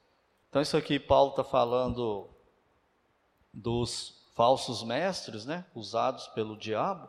Então, 0.49 0.63
isso 0.63 0.77
aqui 0.77 0.99
Paulo 0.99 1.31
está 1.31 1.45
falando 1.45 2.29
dos 3.53 4.27
falsos 4.35 4.83
mestres, 4.83 5.47
né, 5.47 5.65
usados 5.75 6.27
pelo 6.29 6.57
diabo, 6.57 7.09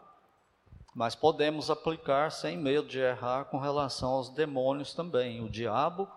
mas 0.96 1.14
podemos 1.14 1.70
aplicar 1.70 2.32
sem 2.32 2.58
medo 2.58 2.88
de 2.88 3.00
errar 3.00 3.46
com 3.46 3.58
relação 3.58 4.14
aos 4.14 4.30
demônios 4.30 4.94
também. 4.94 5.44
O 5.44 5.50
diabo 5.50 6.10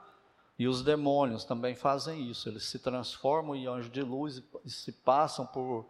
e 0.61 0.69
os 0.69 0.83
demônios 0.83 1.43
também 1.43 1.75
fazem 1.75 2.31
isso, 2.31 2.47
eles 2.47 2.65
se 2.65 2.79
transformam 2.79 3.57
em 3.57 3.67
anjos 3.67 3.91
de 3.91 4.03
luz 4.03 4.43
e 4.63 4.69
se 4.69 4.93
passam 4.93 5.47
por, 5.47 5.87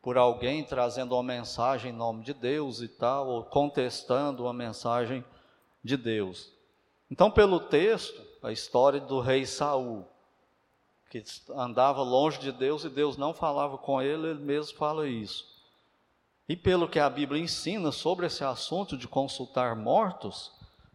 por 0.00 0.16
alguém 0.16 0.62
trazendo 0.62 1.16
uma 1.16 1.24
mensagem 1.24 1.90
em 1.90 1.96
nome 1.96 2.22
de 2.22 2.32
Deus 2.32 2.80
e 2.80 2.86
tal, 2.86 3.26
ou 3.26 3.42
contestando 3.42 4.44
uma 4.44 4.52
mensagem 4.52 5.24
de 5.82 5.96
Deus. 5.96 6.52
Então, 7.10 7.32
pelo 7.32 7.58
texto, 7.58 8.22
a 8.44 8.52
história 8.52 9.00
do 9.00 9.18
rei 9.18 9.44
Saul, 9.44 10.06
que 11.10 11.24
andava 11.50 12.00
longe 12.02 12.38
de 12.38 12.52
Deus 12.52 12.84
e 12.84 12.88
Deus 12.88 13.16
não 13.16 13.34
falava 13.34 13.76
com 13.76 14.00
ele, 14.00 14.28
ele 14.28 14.44
mesmo 14.44 14.78
fala 14.78 15.08
isso. 15.08 15.44
E 16.48 16.54
pelo 16.54 16.88
que 16.88 17.00
a 17.00 17.10
Bíblia 17.10 17.42
ensina 17.42 17.90
sobre 17.90 18.26
esse 18.26 18.44
assunto 18.44 18.96
de 18.96 19.08
consultar 19.08 19.74
mortos, 19.74 20.52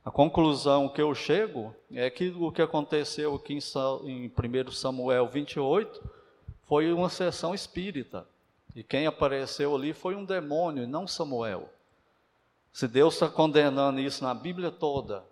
a 0.07 0.09
conclusão 0.09 0.87
que 0.87 1.01
eu 1.01 1.13
chego 1.13 1.75
é 1.91 2.09
que 2.09 2.29
o 2.29 2.49
que 2.49 2.61
aconteceu 2.61 3.35
aqui 3.35 3.59
em 4.05 4.31
1 4.31 4.71
Samuel 4.71 5.27
28 5.27 6.01
foi 6.63 6.93
uma 6.93 7.09
sessão 7.09 7.53
espírita. 7.53 8.25
E 8.73 8.83
quem 8.83 9.05
apareceu 9.05 9.75
ali 9.75 9.91
foi 9.91 10.15
um 10.15 10.23
demônio, 10.23 10.83
e 10.83 10.87
não 10.87 11.05
Samuel. 11.05 11.67
Se 12.71 12.87
Deus 12.87 13.15
está 13.15 13.27
condenando 13.27 13.99
isso 13.99 14.23
na 14.23 14.33
Bíblia 14.33 14.71
toda, 14.71 15.25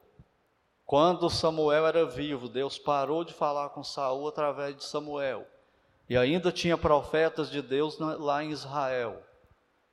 quando 0.86 1.30
Samuel 1.30 1.88
era 1.88 2.06
vivo, 2.06 2.50
Deus 2.50 2.78
parou 2.78 3.24
de 3.24 3.34
falar 3.34 3.70
com 3.70 3.82
Saul 3.82 4.28
através 4.28 4.76
de 4.76 4.84
Samuel. 4.84 5.48
E 6.10 6.18
ainda 6.18 6.52
tinha 6.52 6.78
profetas 6.78 7.50
de 7.50 7.62
Deus 7.62 7.98
lá 7.98 8.44
em 8.44 8.52
Israel. 8.52 9.24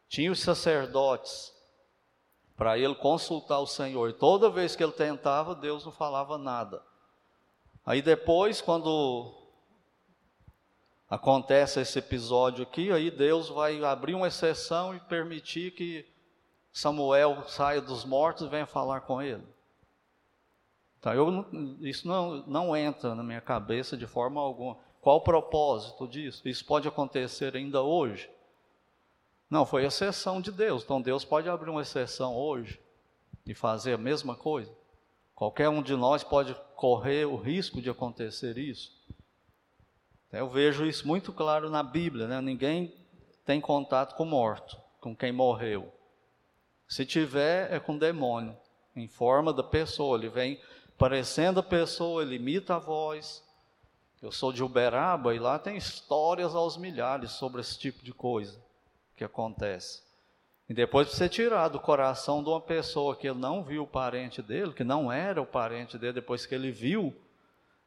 Tinha 0.09 0.33
os 0.33 0.41
sacerdotes 0.41 1.52
para 2.57 2.79
ele 2.79 2.95
consultar 2.95 3.59
o 3.59 3.67
Senhor. 3.67 4.11
E 4.11 4.13
toda 4.13 4.51
vez 4.51 4.77
que 4.77 4.83
ele 4.83 4.93
tentava, 4.93 5.55
Deus 5.55 5.85
não 5.85 5.93
falava 5.93 6.37
nada. 6.39 6.83
Aí 7.85 8.01
depois, 8.01 8.61
quando 8.61 9.33
acontece 11.09 11.81
esse 11.81 11.99
episódio 11.99 12.63
aqui, 12.63 12.91
aí 12.91 13.11
Deus 13.11 13.49
vai 13.49 13.83
abrir 13.85 14.15
uma 14.15 14.29
exceção 14.29 14.95
e 14.95 15.01
permitir 15.01 15.73
que 15.73 16.07
Samuel 16.73 17.45
saia 17.49 17.81
dos 17.81 18.05
mortos 18.05 18.47
e 18.47 18.51
venha 18.51 18.67
falar 18.67 19.03
com 19.03 19.21
ele. 19.21 19.47
Tá, 21.01 21.15
eu, 21.15 21.45
isso 21.81 22.07
não, 22.07 22.47
não 22.47 22.77
entra 22.77 23.15
na 23.15 23.23
minha 23.25 23.41
cabeça 23.41 23.97
de 23.97 24.07
forma 24.07 24.41
alguma. 24.41 24.79
Qual 25.01 25.17
o 25.17 25.21
propósito 25.21 26.07
disso? 26.07 26.49
Isso 26.49 26.65
pode 26.65 26.87
acontecer 26.87 27.57
ainda 27.57 27.83
hoje? 27.83 28.31
Não, 29.53 29.67
foi 29.67 29.85
exceção 29.85 30.41
de 30.41 30.51
Deus. 30.51 30.83
Então 30.83 31.03
Deus 31.03 31.27
pode 31.27 31.47
abrir 31.47 31.69
uma 31.69 31.83
exceção 31.83 32.35
hoje 32.35 32.81
e 33.45 33.53
fazer 33.53 33.93
a 33.93 33.99
mesma 33.99 34.35
coisa. 34.35 34.73
Qualquer 35.35 35.69
um 35.69 35.83
de 35.83 35.95
nós 35.95 36.25
pode 36.25 36.57
correr 36.75 37.27
o 37.27 37.37
risco 37.37 37.83
de 37.83 37.91
acontecer 37.91 38.57
isso. 38.57 38.99
Eu 40.33 40.49
vejo 40.49 40.87
isso 40.87 41.07
muito 41.07 41.35
claro 41.35 41.69
na 41.69 41.83
Bíblia, 41.83 42.27
né? 42.27 42.41
Ninguém 42.41 42.95
tem 43.45 43.61
contato 43.61 44.17
com 44.17 44.23
o 44.23 44.27
morto, 44.27 44.81
com 44.99 45.15
quem 45.15 45.33
morreu. 45.33 45.93
Se 46.89 47.05
tiver, 47.05 47.71
é 47.71 47.79
com 47.79 47.99
demônio, 47.99 48.57
em 48.97 49.07
forma 49.07 49.53
da 49.53 49.63
pessoa. 49.63 50.17
Ele 50.17 50.31
vem 50.31 50.59
parecendo 50.97 51.61
a 51.61 51.63
pessoa, 51.63 52.23
ele 52.23 52.37
imita 52.37 52.77
a 52.77 52.79
voz. 52.79 53.45
Eu 54.23 54.33
sou 54.33 54.51
de 54.51 54.65
Uberaba 54.65 55.35
e 55.35 55.39
lá 55.39 55.59
tem 55.59 55.77
histórias 55.77 56.55
aos 56.55 56.79
milhares 56.79 57.33
sobre 57.33 57.61
esse 57.61 57.79
tipo 57.79 58.03
de 58.03 58.15
coisa 58.15 58.59
que 59.17 59.25
acontece. 59.25 60.03
E 60.69 60.75
depois 60.75 61.09
de 61.09 61.15
você 61.15 61.29
tirar 61.29 61.69
do 61.69 61.81
coração 61.81 62.43
de 62.43 62.49
uma 62.49 62.61
pessoa 62.61 63.17
que 63.17 63.29
ele 63.29 63.39
não 63.39 63.63
viu 63.63 63.83
o 63.83 63.87
parente 63.87 64.41
dele, 64.41 64.73
que 64.73 64.85
não 64.85 65.13
era 65.13 65.43
o 65.43 65.47
parente 65.47 65.99
dele, 65.99 66.15
depois 66.15 66.47
que 66.47 66.55
ele 66.55 66.71
viu 66.71 67.15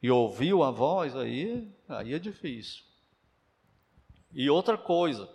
e 0.03 0.11
ouviu 0.11 0.61
a 0.61 0.69
voz, 0.69 1.15
aí, 1.15 1.67
aí 1.89 2.13
é 2.13 2.19
difícil. 2.19 2.83
E 4.31 4.49
outra 4.49 4.77
coisa, 4.77 5.27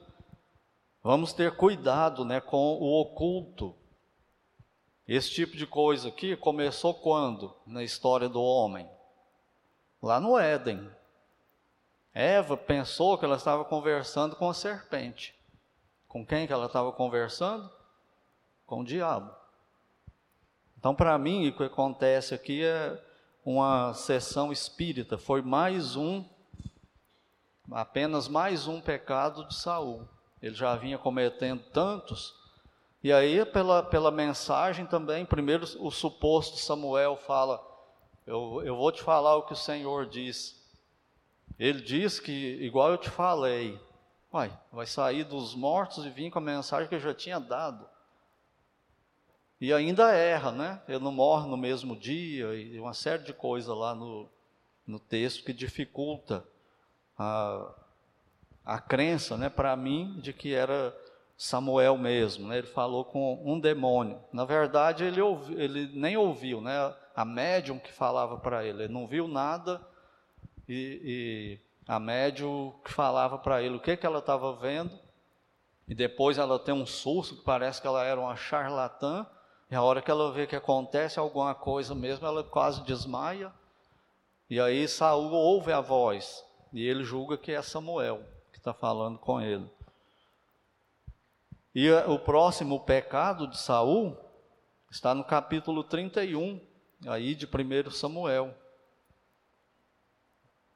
vamos 1.02 1.32
ter 1.32 1.56
cuidado 1.56 2.24
né, 2.24 2.40
com 2.40 2.74
o 2.74 3.00
oculto. 3.00 3.74
Esse 5.08 5.30
tipo 5.30 5.56
de 5.56 5.66
coisa 5.66 6.08
aqui 6.08 6.36
começou 6.36 6.94
quando? 6.94 7.52
Na 7.66 7.82
história 7.82 8.28
do 8.28 8.40
homem? 8.40 8.88
Lá 10.00 10.20
no 10.20 10.38
Éden. 10.38 10.88
Eva 12.14 12.56
pensou 12.56 13.18
que 13.18 13.24
ela 13.24 13.36
estava 13.36 13.64
conversando 13.64 14.36
com 14.36 14.48
a 14.48 14.54
serpente. 14.54 15.34
Com 16.10 16.26
quem 16.26 16.46
que 16.46 16.52
ela 16.52 16.66
estava 16.66 16.92
conversando? 16.92 17.70
Com 18.66 18.80
o 18.80 18.84
diabo. 18.84 19.34
Então, 20.78 20.94
para 20.94 21.16
mim, 21.16 21.48
o 21.48 21.56
que 21.56 21.62
acontece 21.62 22.34
aqui 22.34 22.62
é 22.62 23.02
uma 23.42 23.94
sessão 23.94 24.52
espírita. 24.52 25.16
Foi 25.16 25.40
mais 25.40 25.96
um, 25.96 26.22
apenas 27.72 28.28
mais 28.28 28.66
um 28.66 28.78
pecado 28.78 29.48
de 29.48 29.54
Saul. 29.54 30.06
Ele 30.42 30.54
já 30.54 30.76
vinha 30.76 30.98
cometendo 30.98 31.62
tantos 31.72 32.38
e 33.02 33.10
aí, 33.10 33.46
pela, 33.46 33.82
pela 33.82 34.10
mensagem 34.10 34.84
também, 34.84 35.24
primeiro 35.24 35.64
o 35.78 35.90
suposto 35.90 36.58
Samuel 36.58 37.16
fala: 37.16 37.58
eu, 38.26 38.60
eu 38.62 38.76
vou 38.76 38.92
te 38.92 39.02
falar 39.02 39.36
o 39.36 39.42
que 39.44 39.54
o 39.54 39.56
Senhor 39.56 40.06
diz. 40.06 40.60
Ele 41.58 41.80
diz 41.80 42.20
que, 42.20 42.58
igual 42.60 42.90
eu 42.90 42.98
te 42.98 43.08
falei, 43.08 43.80
vai, 44.30 44.56
vai 44.72 44.86
sair 44.86 45.24
dos 45.24 45.54
mortos 45.54 46.04
e 46.04 46.10
vir 46.10 46.30
com 46.30 46.38
a 46.38 46.42
mensagem 46.42 46.88
que 46.88 46.94
eu 46.94 47.00
já 47.00 47.14
tinha 47.14 47.38
dado. 47.38 47.88
E 49.60 49.72
ainda 49.72 50.12
erra, 50.12 50.52
né? 50.52 50.82
Ele 50.88 51.00
não 51.00 51.12
morre 51.12 51.48
no 51.48 51.56
mesmo 51.56 51.94
dia, 51.94 52.54
e 52.54 52.80
uma 52.80 52.94
série 52.94 53.22
de 53.22 53.32
coisas 53.32 53.76
lá 53.76 53.94
no, 53.94 54.28
no 54.86 54.98
texto 54.98 55.44
que 55.44 55.52
dificulta 55.52 56.44
a, 57.18 57.74
a 58.64 58.78
crença, 58.80 59.36
né, 59.36 59.50
para 59.50 59.76
mim, 59.76 60.18
de 60.20 60.32
que 60.32 60.54
era 60.54 60.96
Samuel 61.36 61.96
mesmo, 61.96 62.48
né? 62.48 62.58
ele 62.58 62.66
falou 62.66 63.04
com 63.04 63.42
um 63.44 63.58
demônio. 63.58 64.20
Na 64.32 64.44
verdade, 64.44 65.04
ele, 65.04 65.20
ouvi, 65.20 65.54
ele 65.54 65.90
nem 65.94 66.16
ouviu, 66.16 66.60
né? 66.60 66.94
a 67.14 67.24
médium 67.24 67.78
que 67.78 67.92
falava 67.92 68.38
para 68.38 68.64
ele, 68.64 68.84
ele 68.84 68.92
não 68.92 69.06
viu 69.06 69.26
nada 69.26 69.80
e, 70.68 71.00
e 71.02 71.69
a 71.90 71.98
que 72.84 72.92
falava 72.92 73.36
para 73.36 73.60
ele 73.60 73.74
o 73.74 73.80
que, 73.80 73.96
que 73.96 74.06
ela 74.06 74.20
estava 74.20 74.54
vendo, 74.54 74.96
e 75.88 75.94
depois 75.94 76.38
ela 76.38 76.56
tem 76.56 76.72
um 76.72 76.86
susto, 76.86 77.34
que 77.34 77.42
parece 77.42 77.80
que 77.80 77.86
ela 77.88 78.04
era 78.04 78.20
uma 78.20 78.36
charlatã, 78.36 79.26
e 79.68 79.74
a 79.74 79.82
hora 79.82 80.00
que 80.00 80.08
ela 80.08 80.30
vê 80.30 80.46
que 80.46 80.54
acontece 80.54 81.18
alguma 81.18 81.52
coisa 81.52 81.92
mesmo, 81.92 82.24
ela 82.24 82.44
quase 82.44 82.84
desmaia, 82.84 83.52
e 84.48 84.60
aí 84.60 84.86
Saul 84.86 85.32
ouve 85.32 85.72
a 85.72 85.80
voz, 85.80 86.44
e 86.72 86.86
ele 86.86 87.02
julga 87.02 87.36
que 87.36 87.50
é 87.50 87.60
Samuel 87.60 88.22
que 88.52 88.58
está 88.58 88.72
falando 88.72 89.18
com 89.18 89.40
ele. 89.40 89.68
E 91.74 91.90
o 91.90 92.20
próximo 92.20 92.78
pecado 92.78 93.48
de 93.48 93.58
Saul 93.58 94.16
está 94.88 95.12
no 95.12 95.24
capítulo 95.24 95.82
31, 95.82 96.60
aí 97.08 97.34
de 97.34 97.46
1 97.46 97.90
Samuel. 97.90 98.54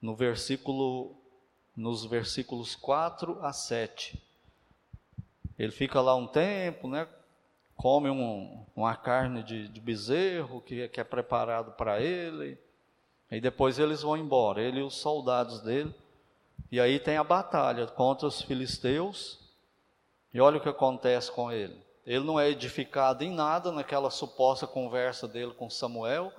No 0.05 0.15
versículo 0.15 1.17
nos 1.75 2.05
versículos 2.05 2.77
4 2.77 3.43
a 3.43 3.55
7. 3.55 4.23
Ele 5.59 5.73
fica 5.73 5.99
lá 5.99 6.15
um 6.15 6.27
tempo, 6.27 6.87
né? 6.87 7.09
Come 7.75 8.11
um, 8.11 8.67
uma 8.77 8.95
carne 8.95 9.43
de, 9.43 9.67
de 9.67 9.81
bezerro 9.81 10.61
que, 10.61 10.89
que 10.89 11.01
é 11.01 11.05
preparado 11.05 11.73
para 11.73 12.03
ele. 12.03 12.59
E 13.31 13.41
depois 13.41 13.79
eles 13.79 14.03
vão 14.03 14.15
embora, 14.15 14.61
ele 14.61 14.81
e 14.81 14.83
os 14.83 14.95
soldados 14.95 15.63
dele. 15.63 15.95
E 16.71 16.79
aí 16.79 17.01
tem 17.01 17.17
a 17.17 17.25
batalha 17.25 17.87
contra 17.87 18.29
os 18.29 18.43
filisteus 18.43 19.41
E 20.35 20.39
olha 20.39 20.59
o 20.59 20.61
que 20.61 20.69
acontece 20.69 21.33
com 21.33 21.51
ele. 21.51 21.83
Ele 22.05 22.27
não 22.27 22.39
é 22.39 22.51
edificado 22.51 23.25
em 23.25 23.33
nada 23.33 23.73
naquela 23.73 24.11
suposta 24.11 24.67
conversa 24.67 25.27
dele 25.27 25.55
com 25.55 25.71
Samuel. 25.71 26.31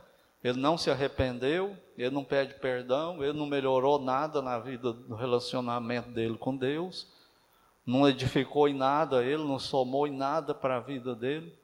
Ele 0.45 0.59
não 0.59 0.77
se 0.77 0.91
arrependeu, 0.91 1.75
ele 1.97 2.13
não 2.13 2.23
pede 2.23 2.53
perdão, 2.59 3.23
ele 3.23 3.33
não 3.33 3.47
melhorou 3.47 3.97
nada 3.97 4.43
na 4.43 4.59
vida 4.59 4.93
do 4.93 5.15
relacionamento 5.15 6.11
dele 6.11 6.37
com 6.37 6.55
Deus, 6.55 7.11
não 7.83 8.07
edificou 8.07 8.69
em 8.69 8.75
nada, 8.75 9.23
ele 9.23 9.43
não 9.43 9.57
somou 9.57 10.05
em 10.05 10.15
nada 10.15 10.53
para 10.53 10.77
a 10.77 10.79
vida 10.79 11.15
dele. 11.15 11.57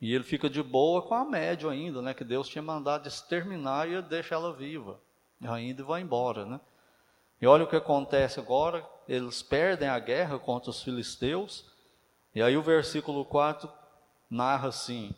E 0.00 0.12
ele 0.12 0.24
fica 0.24 0.50
de 0.50 0.60
boa 0.60 1.02
com 1.02 1.14
a 1.14 1.24
média 1.24 1.70
ainda, 1.70 2.02
né? 2.02 2.12
Que 2.12 2.24
Deus 2.24 2.48
tinha 2.48 2.62
mandado 2.62 3.06
exterminar 3.06 3.88
e 3.88 4.02
deixa 4.02 4.34
ela 4.34 4.52
viva. 4.52 4.98
Ainda 5.40 5.80
e 5.80 5.84
vai 5.84 6.00
embora, 6.00 6.44
né? 6.44 6.60
E 7.40 7.46
olha 7.46 7.62
o 7.62 7.68
que 7.68 7.76
acontece 7.76 8.40
agora, 8.40 8.84
eles 9.08 9.40
perdem 9.40 9.88
a 9.88 10.00
guerra 10.00 10.36
contra 10.36 10.70
os 10.70 10.82
filisteus, 10.82 11.64
e 12.34 12.42
aí 12.42 12.56
o 12.56 12.62
versículo 12.62 13.24
4 13.24 13.70
narra 14.28 14.66
assim: 14.66 15.14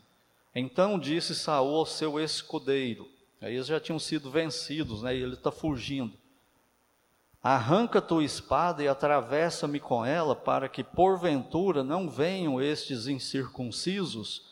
Então 0.55 0.99
disse 0.99 1.35
Saul 1.35 1.77
ao 1.77 1.87
seu 1.87 2.19
escudeiro, 2.19 3.09
aí 3.41 3.55
eles 3.55 3.67
já 3.67 3.79
tinham 3.79 3.99
sido 3.99 4.31
vencidos, 4.31 5.03
né, 5.03 5.17
e 5.17 5.23
ele 5.23 5.35
está 5.35 5.53
fugindo. 5.53 6.13
Arranca 7.43 8.03
tua 8.03 8.23
espada 8.23 8.83
e 8.83 8.89
atravessa-me 8.89 9.81
com 9.81 10.05
ela, 10.05 10.37
para 10.37 10.69
que 10.69 10.85
porventura 10.85 11.83
não 11.83 12.09
venham 12.09 12.61
estes 12.61 13.07
incircuncisos 13.07 14.47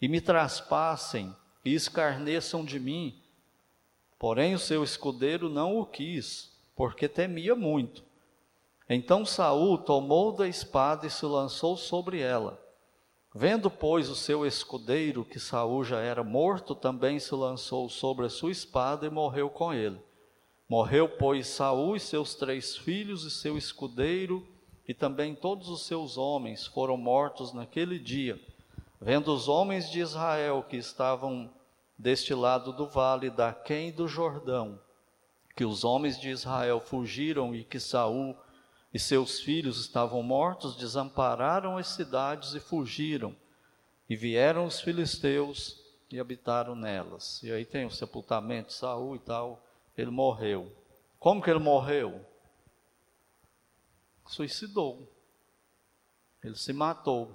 e 0.00 0.08
me 0.08 0.20
traspassem 0.20 1.34
e 1.64 1.72
escarneçam 1.74 2.62
de 2.64 2.78
mim. 2.78 3.18
Porém 4.18 4.54
o 4.54 4.58
seu 4.58 4.84
escudeiro 4.84 5.48
não 5.48 5.78
o 5.78 5.86
quis, 5.86 6.52
porque 6.76 7.08
temia 7.08 7.54
muito. 7.54 8.02
Então 8.88 9.24
Saul 9.24 9.78
tomou 9.78 10.32
da 10.32 10.46
espada 10.46 11.06
e 11.06 11.10
se 11.10 11.24
lançou 11.24 11.76
sobre 11.76 12.20
ela. 12.20 12.62
Vendo, 13.36 13.68
pois, 13.68 14.08
o 14.08 14.14
seu 14.14 14.46
escudeiro 14.46 15.24
que 15.24 15.40
Saul 15.40 15.82
já 15.82 15.98
era 15.98 16.22
morto, 16.22 16.72
também 16.72 17.18
se 17.18 17.34
lançou 17.34 17.88
sobre 17.88 18.26
a 18.26 18.30
sua 18.30 18.52
espada 18.52 19.06
e 19.06 19.10
morreu 19.10 19.50
com 19.50 19.74
ele. 19.74 20.00
Morreu, 20.68 21.08
pois, 21.08 21.48
Saul 21.48 21.96
e 21.96 22.00
seus 22.00 22.36
três 22.36 22.76
filhos 22.76 23.24
e 23.24 23.30
seu 23.32 23.58
escudeiro, 23.58 24.46
e 24.86 24.94
também 24.94 25.34
todos 25.34 25.68
os 25.68 25.84
seus 25.84 26.16
homens 26.16 26.64
foram 26.64 26.96
mortos 26.96 27.52
naquele 27.52 27.98
dia. 27.98 28.40
Vendo 29.00 29.34
os 29.34 29.48
homens 29.48 29.90
de 29.90 29.98
Israel 29.98 30.62
que 30.62 30.76
estavam 30.76 31.50
deste 31.98 32.32
lado 32.34 32.72
do 32.72 32.86
vale, 32.86 33.30
da 33.30 33.52
quem 33.52 33.90
do 33.90 34.06
Jordão, 34.06 34.78
que 35.56 35.64
os 35.64 35.82
homens 35.82 36.20
de 36.20 36.30
Israel 36.30 36.78
fugiram 36.78 37.52
e 37.52 37.64
que 37.64 37.80
Saul 37.80 38.36
e 38.94 38.98
seus 39.00 39.40
filhos 39.40 39.80
estavam 39.80 40.22
mortos, 40.22 40.76
desampararam 40.76 41.76
as 41.76 41.88
cidades 41.88 42.54
e 42.54 42.60
fugiram. 42.60 43.34
E 44.08 44.14
vieram 44.14 44.66
os 44.66 44.80
filisteus 44.80 45.82
e 46.08 46.20
habitaram 46.20 46.76
nelas. 46.76 47.42
E 47.42 47.50
aí 47.50 47.64
tem 47.64 47.84
o 47.84 47.90
sepultamento 47.90 48.68
de 48.68 48.74
Saul 48.74 49.16
e 49.16 49.18
tal. 49.18 49.60
Ele 49.98 50.12
morreu. 50.12 50.70
Como 51.18 51.42
que 51.42 51.50
ele 51.50 51.58
morreu? 51.58 52.24
Suicidou. 54.28 55.10
Ele 56.42 56.54
se 56.54 56.72
matou. 56.72 57.34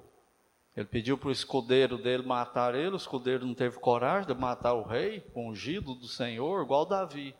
Ele 0.74 0.86
pediu 0.86 1.18
para 1.18 1.28
o 1.28 1.32
escudeiro 1.32 1.98
dele 1.98 2.22
matar 2.22 2.74
ele, 2.74 2.94
o 2.94 2.96
escudeiro 2.96 3.44
não 3.44 3.52
teve 3.52 3.78
coragem 3.78 4.32
de 4.32 4.40
matar 4.40 4.72
o 4.72 4.82
rei, 4.82 5.22
ungido 5.34 5.94
do 5.94 6.06
Senhor, 6.06 6.62
igual 6.62 6.86
Davi. 6.86 7.34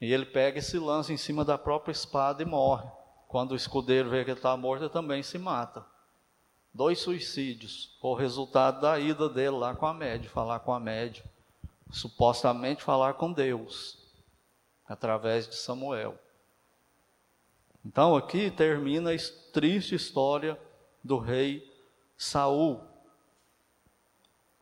E 0.00 0.12
ele 0.12 0.26
pega 0.26 0.58
e 0.58 0.62
se 0.62 0.78
lança 0.78 1.12
em 1.12 1.16
cima 1.16 1.44
da 1.44 1.56
própria 1.56 1.92
espada 1.92 2.42
e 2.42 2.46
morre. 2.46 2.88
Quando 3.28 3.52
o 3.52 3.56
escudeiro 3.56 4.10
vê 4.10 4.24
que 4.24 4.30
ele 4.30 4.38
está 4.38 4.56
morto, 4.56 4.82
ele 4.82 4.90
também 4.90 5.22
se 5.22 5.38
mata. 5.38 5.84
Dois 6.72 6.98
suicídios, 6.98 7.96
o 8.02 8.14
resultado 8.14 8.80
da 8.80 8.98
ida 8.98 9.28
dele 9.28 9.56
lá 9.56 9.74
com 9.74 9.86
a 9.86 9.94
média, 9.94 10.28
falar 10.28 10.58
com 10.60 10.72
a 10.72 10.80
média, 10.80 11.24
supostamente 11.90 12.82
falar 12.82 13.14
com 13.14 13.32
Deus, 13.32 13.98
através 14.86 15.48
de 15.48 15.54
Samuel. 15.54 16.18
Então 17.84 18.16
aqui 18.16 18.50
termina 18.50 19.12
a 19.12 19.16
triste 19.52 19.94
história 19.94 20.58
do 21.02 21.18
rei 21.18 21.62
Saul. 22.16 22.80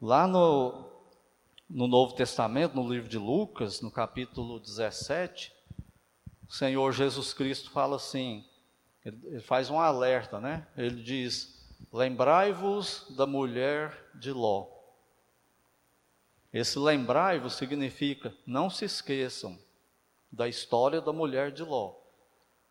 Lá 0.00 0.26
no, 0.26 0.91
no 1.72 1.88
Novo 1.88 2.14
Testamento, 2.14 2.76
no 2.76 2.86
livro 2.86 3.08
de 3.08 3.16
Lucas, 3.16 3.80
no 3.80 3.90
capítulo 3.90 4.60
17, 4.60 5.52
o 6.46 6.52
Senhor 6.52 6.92
Jesus 6.92 7.32
Cristo 7.32 7.70
fala 7.70 7.96
assim, 7.96 8.44
ele 9.02 9.40
faz 9.40 9.70
um 9.70 9.80
alerta, 9.80 10.38
né? 10.38 10.66
Ele 10.76 11.02
diz: 11.02 11.66
Lembrai-vos 11.90 13.06
da 13.16 13.26
mulher 13.26 14.10
de 14.14 14.30
Ló. 14.30 14.66
Esse 16.52 16.78
lembrai-vos 16.78 17.54
significa 17.54 18.34
não 18.46 18.68
se 18.68 18.84
esqueçam 18.84 19.58
da 20.30 20.46
história 20.46 21.00
da 21.00 21.12
mulher 21.12 21.50
de 21.50 21.62
Ló. 21.62 21.94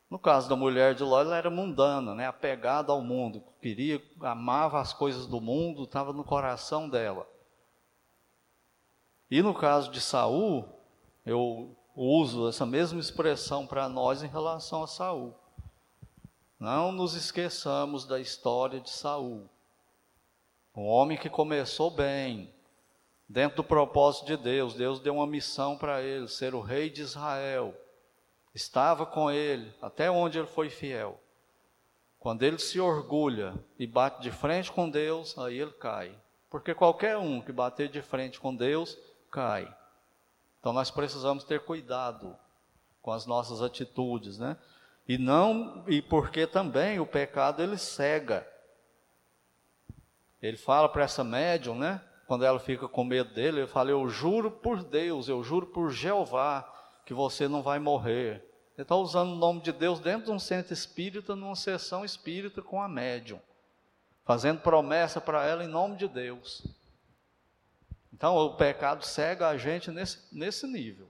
No 0.09 0.19
caso 0.19 0.47
da 0.47 0.55
mulher 0.55 0.93
de 0.93 1.03
Ló, 1.03 1.21
ela 1.21 1.37
era 1.37 1.49
mundana, 1.49 2.13
né? 2.13 2.27
apegada 2.27 2.91
ao 2.91 3.01
mundo, 3.01 3.43
queria, 3.59 4.01
amava 4.21 4.79
as 4.79 4.93
coisas 4.93 5.25
do 5.25 5.41
mundo, 5.41 5.83
estava 5.83 6.13
no 6.13 6.23
coração 6.23 6.87
dela. 6.87 7.27
E 9.31 9.41
no 9.41 9.53
caso 9.53 9.89
de 9.89 10.01
Saul, 10.01 10.67
eu 11.25 11.75
uso 11.95 12.49
essa 12.49 12.65
mesma 12.65 12.99
expressão 12.99 13.65
para 13.65 13.87
nós 13.87 14.21
em 14.21 14.27
relação 14.27 14.83
a 14.83 14.87
Saul. 14.87 15.33
Não 16.59 16.91
nos 16.91 17.15
esqueçamos 17.15 18.05
da 18.05 18.19
história 18.19 18.79
de 18.79 18.89
Saul. 18.91 19.49
Um 20.75 20.85
homem 20.85 21.17
que 21.17 21.29
começou 21.29 21.89
bem, 21.89 22.53
dentro 23.27 23.57
do 23.57 23.63
propósito 23.63 24.25
de 24.27 24.35
Deus. 24.37 24.73
Deus 24.73 24.99
deu 24.99 25.15
uma 25.15 25.25
missão 25.25 25.77
para 25.77 26.03
ele, 26.03 26.27
ser 26.27 26.53
o 26.53 26.61
rei 26.61 26.89
de 26.89 27.01
Israel 27.01 27.73
estava 28.53 29.05
com 29.05 29.31
ele 29.31 29.73
até 29.81 30.09
onde 30.09 30.37
ele 30.37 30.47
foi 30.47 30.69
fiel. 30.69 31.19
Quando 32.19 32.43
ele 32.43 32.59
se 32.59 32.79
orgulha 32.79 33.53
e 33.79 33.87
bate 33.87 34.21
de 34.21 34.29
frente 34.29 34.71
com 34.71 34.89
Deus, 34.89 35.37
aí 35.37 35.59
ele 35.59 35.71
cai. 35.71 36.15
Porque 36.49 36.75
qualquer 36.75 37.17
um 37.17 37.41
que 37.41 37.51
bater 37.51 37.89
de 37.89 38.01
frente 38.01 38.39
com 38.39 38.55
Deus, 38.55 38.97
cai. 39.31 39.73
Então 40.59 40.73
nós 40.73 40.91
precisamos 40.91 41.43
ter 41.43 41.61
cuidado 41.61 42.37
com 43.01 43.11
as 43.11 43.25
nossas 43.25 43.61
atitudes, 43.61 44.37
né? 44.37 44.57
E 45.07 45.17
não 45.17 45.83
e 45.87 46.01
porque 46.01 46.45
também 46.45 46.99
o 46.99 47.05
pecado 47.05 47.63
ele 47.63 47.77
cega. 47.77 48.47
Ele 50.41 50.57
fala 50.57 50.87
para 50.89 51.03
essa 51.03 51.23
médium, 51.23 51.75
né? 51.75 52.01
Quando 52.27 52.45
ela 52.45 52.59
fica 52.59 52.87
com 52.87 53.03
medo 53.03 53.33
dele, 53.33 53.61
ele 53.61 53.67
fala: 53.67 53.89
"Eu 53.89 54.07
juro 54.07 54.51
por 54.51 54.83
Deus, 54.83 55.27
eu 55.27 55.43
juro 55.43 55.67
por 55.67 55.89
Jeová, 55.89 56.61
que 57.05 57.13
você 57.13 57.47
não 57.47 57.61
vai 57.61 57.79
morrer. 57.79 58.47
Ele 58.75 58.83
está 58.83 58.95
usando 58.95 59.31
o 59.31 59.35
nome 59.35 59.61
de 59.61 59.71
Deus 59.71 59.99
dentro 59.99 60.25
de 60.25 60.31
um 60.31 60.39
centro 60.39 60.73
espírita, 60.73 61.35
numa 61.35 61.55
sessão 61.55 62.05
espírita 62.05 62.61
com 62.61 62.81
a 62.81 62.87
médium, 62.87 63.39
fazendo 64.23 64.61
promessa 64.61 65.19
para 65.19 65.45
ela 65.45 65.63
em 65.63 65.67
nome 65.67 65.97
de 65.97 66.07
Deus. 66.07 66.80
Então 68.21 68.37
o 68.37 68.53
pecado 68.53 69.03
cega 69.03 69.47
a 69.47 69.57
gente 69.57 69.89
nesse, 69.89 70.19
nesse 70.31 70.67
nível. 70.67 71.09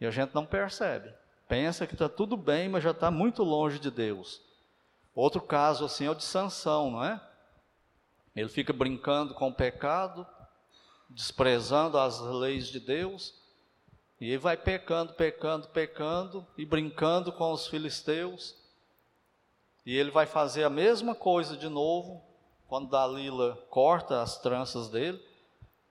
E 0.00 0.04
a 0.04 0.10
gente 0.10 0.34
não 0.34 0.44
percebe. 0.44 1.14
Pensa 1.46 1.86
que 1.86 1.94
está 1.94 2.08
tudo 2.08 2.36
bem, 2.36 2.68
mas 2.68 2.82
já 2.82 2.90
está 2.90 3.08
muito 3.08 3.44
longe 3.44 3.78
de 3.78 3.88
Deus. 3.88 4.42
Outro 5.14 5.40
caso 5.40 5.84
assim 5.84 6.06
é 6.06 6.10
o 6.10 6.16
de 6.16 6.24
Sansão, 6.24 6.90
não 6.90 7.04
é? 7.04 7.20
Ele 8.34 8.48
fica 8.48 8.72
brincando 8.72 9.32
com 9.32 9.46
o 9.46 9.54
pecado, 9.54 10.26
desprezando 11.08 11.96
as 11.96 12.18
leis 12.18 12.66
de 12.66 12.80
Deus, 12.80 13.40
e 14.20 14.26
ele 14.30 14.38
vai 14.38 14.56
pecando, 14.56 15.12
pecando, 15.12 15.68
pecando 15.68 16.44
e 16.56 16.66
brincando 16.66 17.30
com 17.30 17.52
os 17.52 17.68
filisteus. 17.68 18.56
E 19.86 19.96
ele 19.96 20.10
vai 20.10 20.26
fazer 20.26 20.64
a 20.64 20.70
mesma 20.70 21.14
coisa 21.14 21.56
de 21.56 21.68
novo 21.68 22.20
quando 22.66 22.90
Dalila 22.90 23.56
corta 23.70 24.20
as 24.20 24.36
tranças 24.36 24.88
dele. 24.88 25.27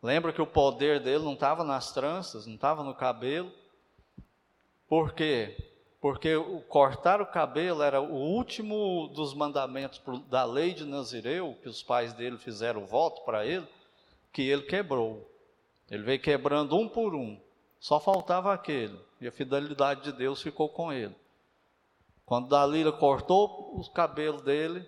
Lembra 0.02 0.32
que 0.32 0.42
o 0.42 0.48
poder 0.48 1.00
dele 1.00 1.24
não 1.24 1.34
estava 1.34 1.64
nas 1.64 1.92
tranças, 1.92 2.46
não 2.46 2.56
estava 2.56 2.84
no 2.84 2.94
cabelo. 2.94 3.52
Por 4.88 5.14
quê? 5.14 5.58
Porque 6.00 6.36
o 6.36 6.62
cortar 6.62 7.22
o 7.22 7.26
cabelo 7.26 7.82
era 7.82 8.00
o 8.00 8.14
último 8.14 9.08
dos 9.14 9.34
mandamentos 9.34 10.02
da 10.30 10.46
lei 10.46 10.74
de 10.74 10.86
Nazireu, 10.86 11.58
que 11.62 11.68
os 11.68 11.82
pais 11.82 12.14
dele 12.14 12.38
fizeram 12.38 12.86
voto 12.86 13.24
para 13.24 13.46
ele, 13.46 13.68
que 14.32 14.44
ele 14.44 14.62
quebrou. 14.64 15.30
Ele 15.90 16.04
veio 16.04 16.22
quebrando 16.22 16.78
um 16.78 16.88
por 16.88 17.16
um. 17.16 17.40
Só 17.80 18.00
faltava 18.00 18.54
aquele. 18.54 19.00
E 19.20 19.28
a 19.28 19.32
fidelidade 19.32 20.04
de 20.04 20.12
Deus 20.12 20.42
ficou 20.42 20.70
com 20.70 20.94
ele. 20.94 21.16
Quando 22.26 22.50
Dalila 22.50 22.92
cortou 22.92 23.74
o 23.76 23.90
cabelo 23.92 24.42
dele, 24.42 24.80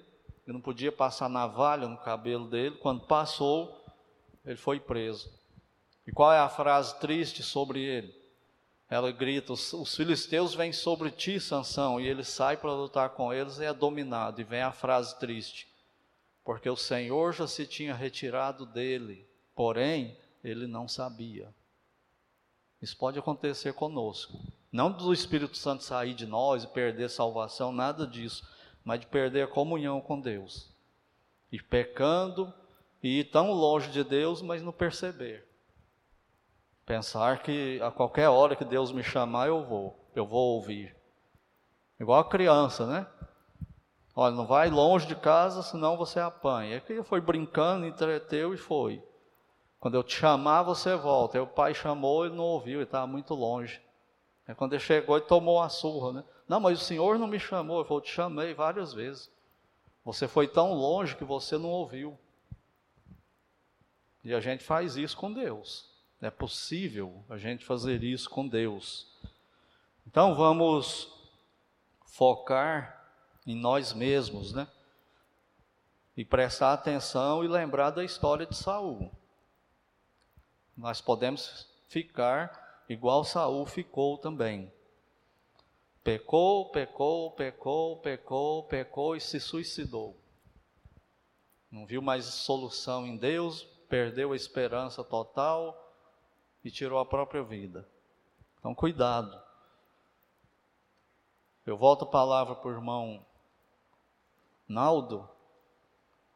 ele 0.45 0.53
não 0.53 0.61
podia 0.61 0.91
passar 0.91 1.29
navalha 1.29 1.87
no 1.87 1.97
cabelo 1.97 2.47
dele, 2.47 2.75
quando 2.77 3.05
passou, 3.05 3.78
ele 4.49 4.57
foi 4.57 4.79
preso. 4.79 5.31
E 6.05 6.11
qual 6.11 6.33
é 6.33 6.39
a 6.39 6.49
frase 6.49 6.99
triste 6.99 7.43
sobre 7.43 7.81
ele? 7.81 8.19
ela 8.89 9.11
grita: 9.11 9.53
os, 9.53 9.71
os 9.73 9.95
filisteus 9.95 10.55
vêm 10.55 10.73
sobre 10.73 11.11
ti, 11.11 11.39
Sansão, 11.39 12.01
e 12.01 12.07
ele 12.07 12.23
sai 12.23 12.57
para 12.57 12.73
lutar 12.73 13.11
com 13.11 13.31
eles 13.31 13.59
e 13.59 13.65
é 13.65 13.73
dominado. 13.73 14.41
E 14.41 14.43
vem 14.43 14.61
a 14.61 14.71
frase 14.71 15.17
triste: 15.19 15.67
porque 16.43 16.69
o 16.69 16.75
Senhor 16.75 17.33
já 17.33 17.47
se 17.47 17.67
tinha 17.67 17.93
retirado 17.93 18.65
dele, 18.65 19.27
porém 19.55 20.17
ele 20.43 20.65
não 20.65 20.87
sabia. 20.87 21.53
Isso 22.81 22.97
pode 22.97 23.19
acontecer 23.19 23.73
conosco. 23.73 24.39
Não 24.71 24.91
do 24.91 25.13
Espírito 25.13 25.57
Santo 25.57 25.83
sair 25.83 26.13
de 26.13 26.25
nós 26.25 26.63
e 26.63 26.67
perder 26.67 27.09
salvação, 27.09 27.71
nada 27.71 28.07
disso, 28.07 28.47
mas 28.83 29.01
de 29.01 29.07
perder 29.07 29.43
a 29.43 29.47
comunhão 29.47 29.99
com 29.99 30.19
Deus. 30.19 30.69
E 31.51 31.61
pecando 31.61 32.53
e 33.01 33.23
tão 33.23 33.51
longe 33.51 33.89
de 33.89 34.03
Deus, 34.03 34.41
mas 34.41 34.61
não 34.61 34.71
perceber. 34.71 35.47
Pensar 36.85 37.41
que 37.43 37.79
a 37.81 37.91
qualquer 37.91 38.29
hora 38.29 38.55
que 38.55 38.65
Deus 38.65 38.91
me 38.91 39.03
chamar, 39.03 39.47
eu 39.47 39.63
vou, 39.63 39.95
eu 40.15 40.25
vou 40.25 40.55
ouvir. 40.55 40.95
Igual 41.99 42.19
a 42.19 42.29
criança, 42.29 42.85
né? 42.85 43.07
Olha, 44.15 44.35
não 44.35 44.45
vai 44.45 44.69
longe 44.69 45.05
de 45.05 45.15
casa, 45.15 45.61
senão 45.61 45.95
você 45.95 46.19
apanha. 46.19 46.77
É 46.77 46.79
que 46.79 47.03
foi 47.03 47.21
brincando, 47.21 47.85
entreteu 47.85 48.53
e 48.53 48.57
foi. 48.57 49.03
Quando 49.79 49.95
eu 49.95 50.03
te 50.03 50.15
chamar, 50.15 50.63
você 50.63 50.95
volta. 50.95 51.37
Aí 51.37 51.41
o 51.41 51.47
pai 51.47 51.73
chamou 51.73 52.25
e 52.25 52.29
não 52.29 52.43
ouviu, 52.43 52.79
ele 52.79 52.83
estava 52.83 53.07
muito 53.07 53.33
longe. 53.33 53.81
Aí 54.47 54.55
quando 54.55 54.73
ele 54.73 54.81
chegou, 54.81 55.15
ele 55.15 55.25
tomou 55.25 55.57
uma 55.57 55.69
surra, 55.69 56.11
né? 56.11 56.23
Não, 56.47 56.59
mas 56.59 56.81
o 56.81 56.83
senhor 56.83 57.19
não 57.19 57.27
me 57.27 57.39
chamou. 57.39 57.79
Ele 57.79 57.87
falou, 57.87 58.01
te 58.01 58.11
chamei 58.11 58.53
várias 58.53 58.93
vezes. 58.93 59.31
Você 60.03 60.27
foi 60.27 60.47
tão 60.47 60.73
longe 60.73 61.15
que 61.15 61.23
você 61.23 61.57
não 61.57 61.69
ouviu. 61.69 62.17
E 64.23 64.33
a 64.33 64.39
gente 64.39 64.63
faz 64.63 64.95
isso 64.97 65.15
com 65.15 65.31
Deus. 65.31 65.89
É 66.21 66.29
possível 66.29 67.23
a 67.29 67.37
gente 67.37 67.63
fazer 67.63 68.03
isso 68.03 68.29
com 68.29 68.47
Deus. 68.47 69.07
Então 70.05 70.35
vamos 70.35 71.11
focar 72.05 73.11
em 73.45 73.55
nós 73.55 73.93
mesmos, 73.93 74.51
né? 74.51 74.67
E 76.17 76.25
prestar 76.25 76.73
atenção 76.73 77.43
e 77.43 77.47
lembrar 77.47 77.91
da 77.91 78.03
história 78.03 78.45
de 78.45 78.55
Saul. 78.55 79.09
Nós 80.75 80.99
podemos 80.99 81.67
ficar 81.87 82.83
igual 82.89 83.23
Saul 83.23 83.65
ficou 83.65 84.17
também. 84.17 84.71
Pecou, 86.03 86.69
pecou, 86.71 87.31
pecou, 87.31 87.97
pecou, 87.97 88.63
pecou 88.63 89.15
e 89.15 89.21
se 89.21 89.39
suicidou. 89.39 90.17
Não 91.71 91.85
viu 91.85 92.01
mais 92.01 92.25
solução 92.25 93.05
em 93.05 93.15
Deus, 93.15 93.67
perdeu 93.89 94.31
a 94.31 94.35
esperança 94.35 95.03
total 95.03 95.75
e 96.63 96.69
tirou 96.69 96.99
a 96.99 97.05
própria 97.05 97.43
vida. 97.43 97.89
Então, 98.59 98.75
cuidado. 98.75 99.41
Eu 101.65 101.75
volto 101.75 102.05
a 102.05 102.09
palavra 102.09 102.55
para 102.55 102.69
o 102.69 102.73
irmão 102.73 103.25
Naldo. 104.67 105.27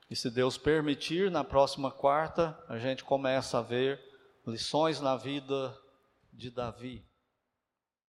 E 0.09 0.15
se 0.15 0.29
Deus 0.29 0.57
permitir, 0.57 1.31
na 1.31 1.43
próxima 1.43 1.91
quarta, 1.91 2.57
a 2.67 2.77
gente 2.77 3.03
começa 3.03 3.59
a 3.59 3.61
ver 3.61 4.01
lições 4.45 4.99
na 4.99 5.15
vida 5.15 5.77
de 6.31 6.49
Davi. 6.49 7.05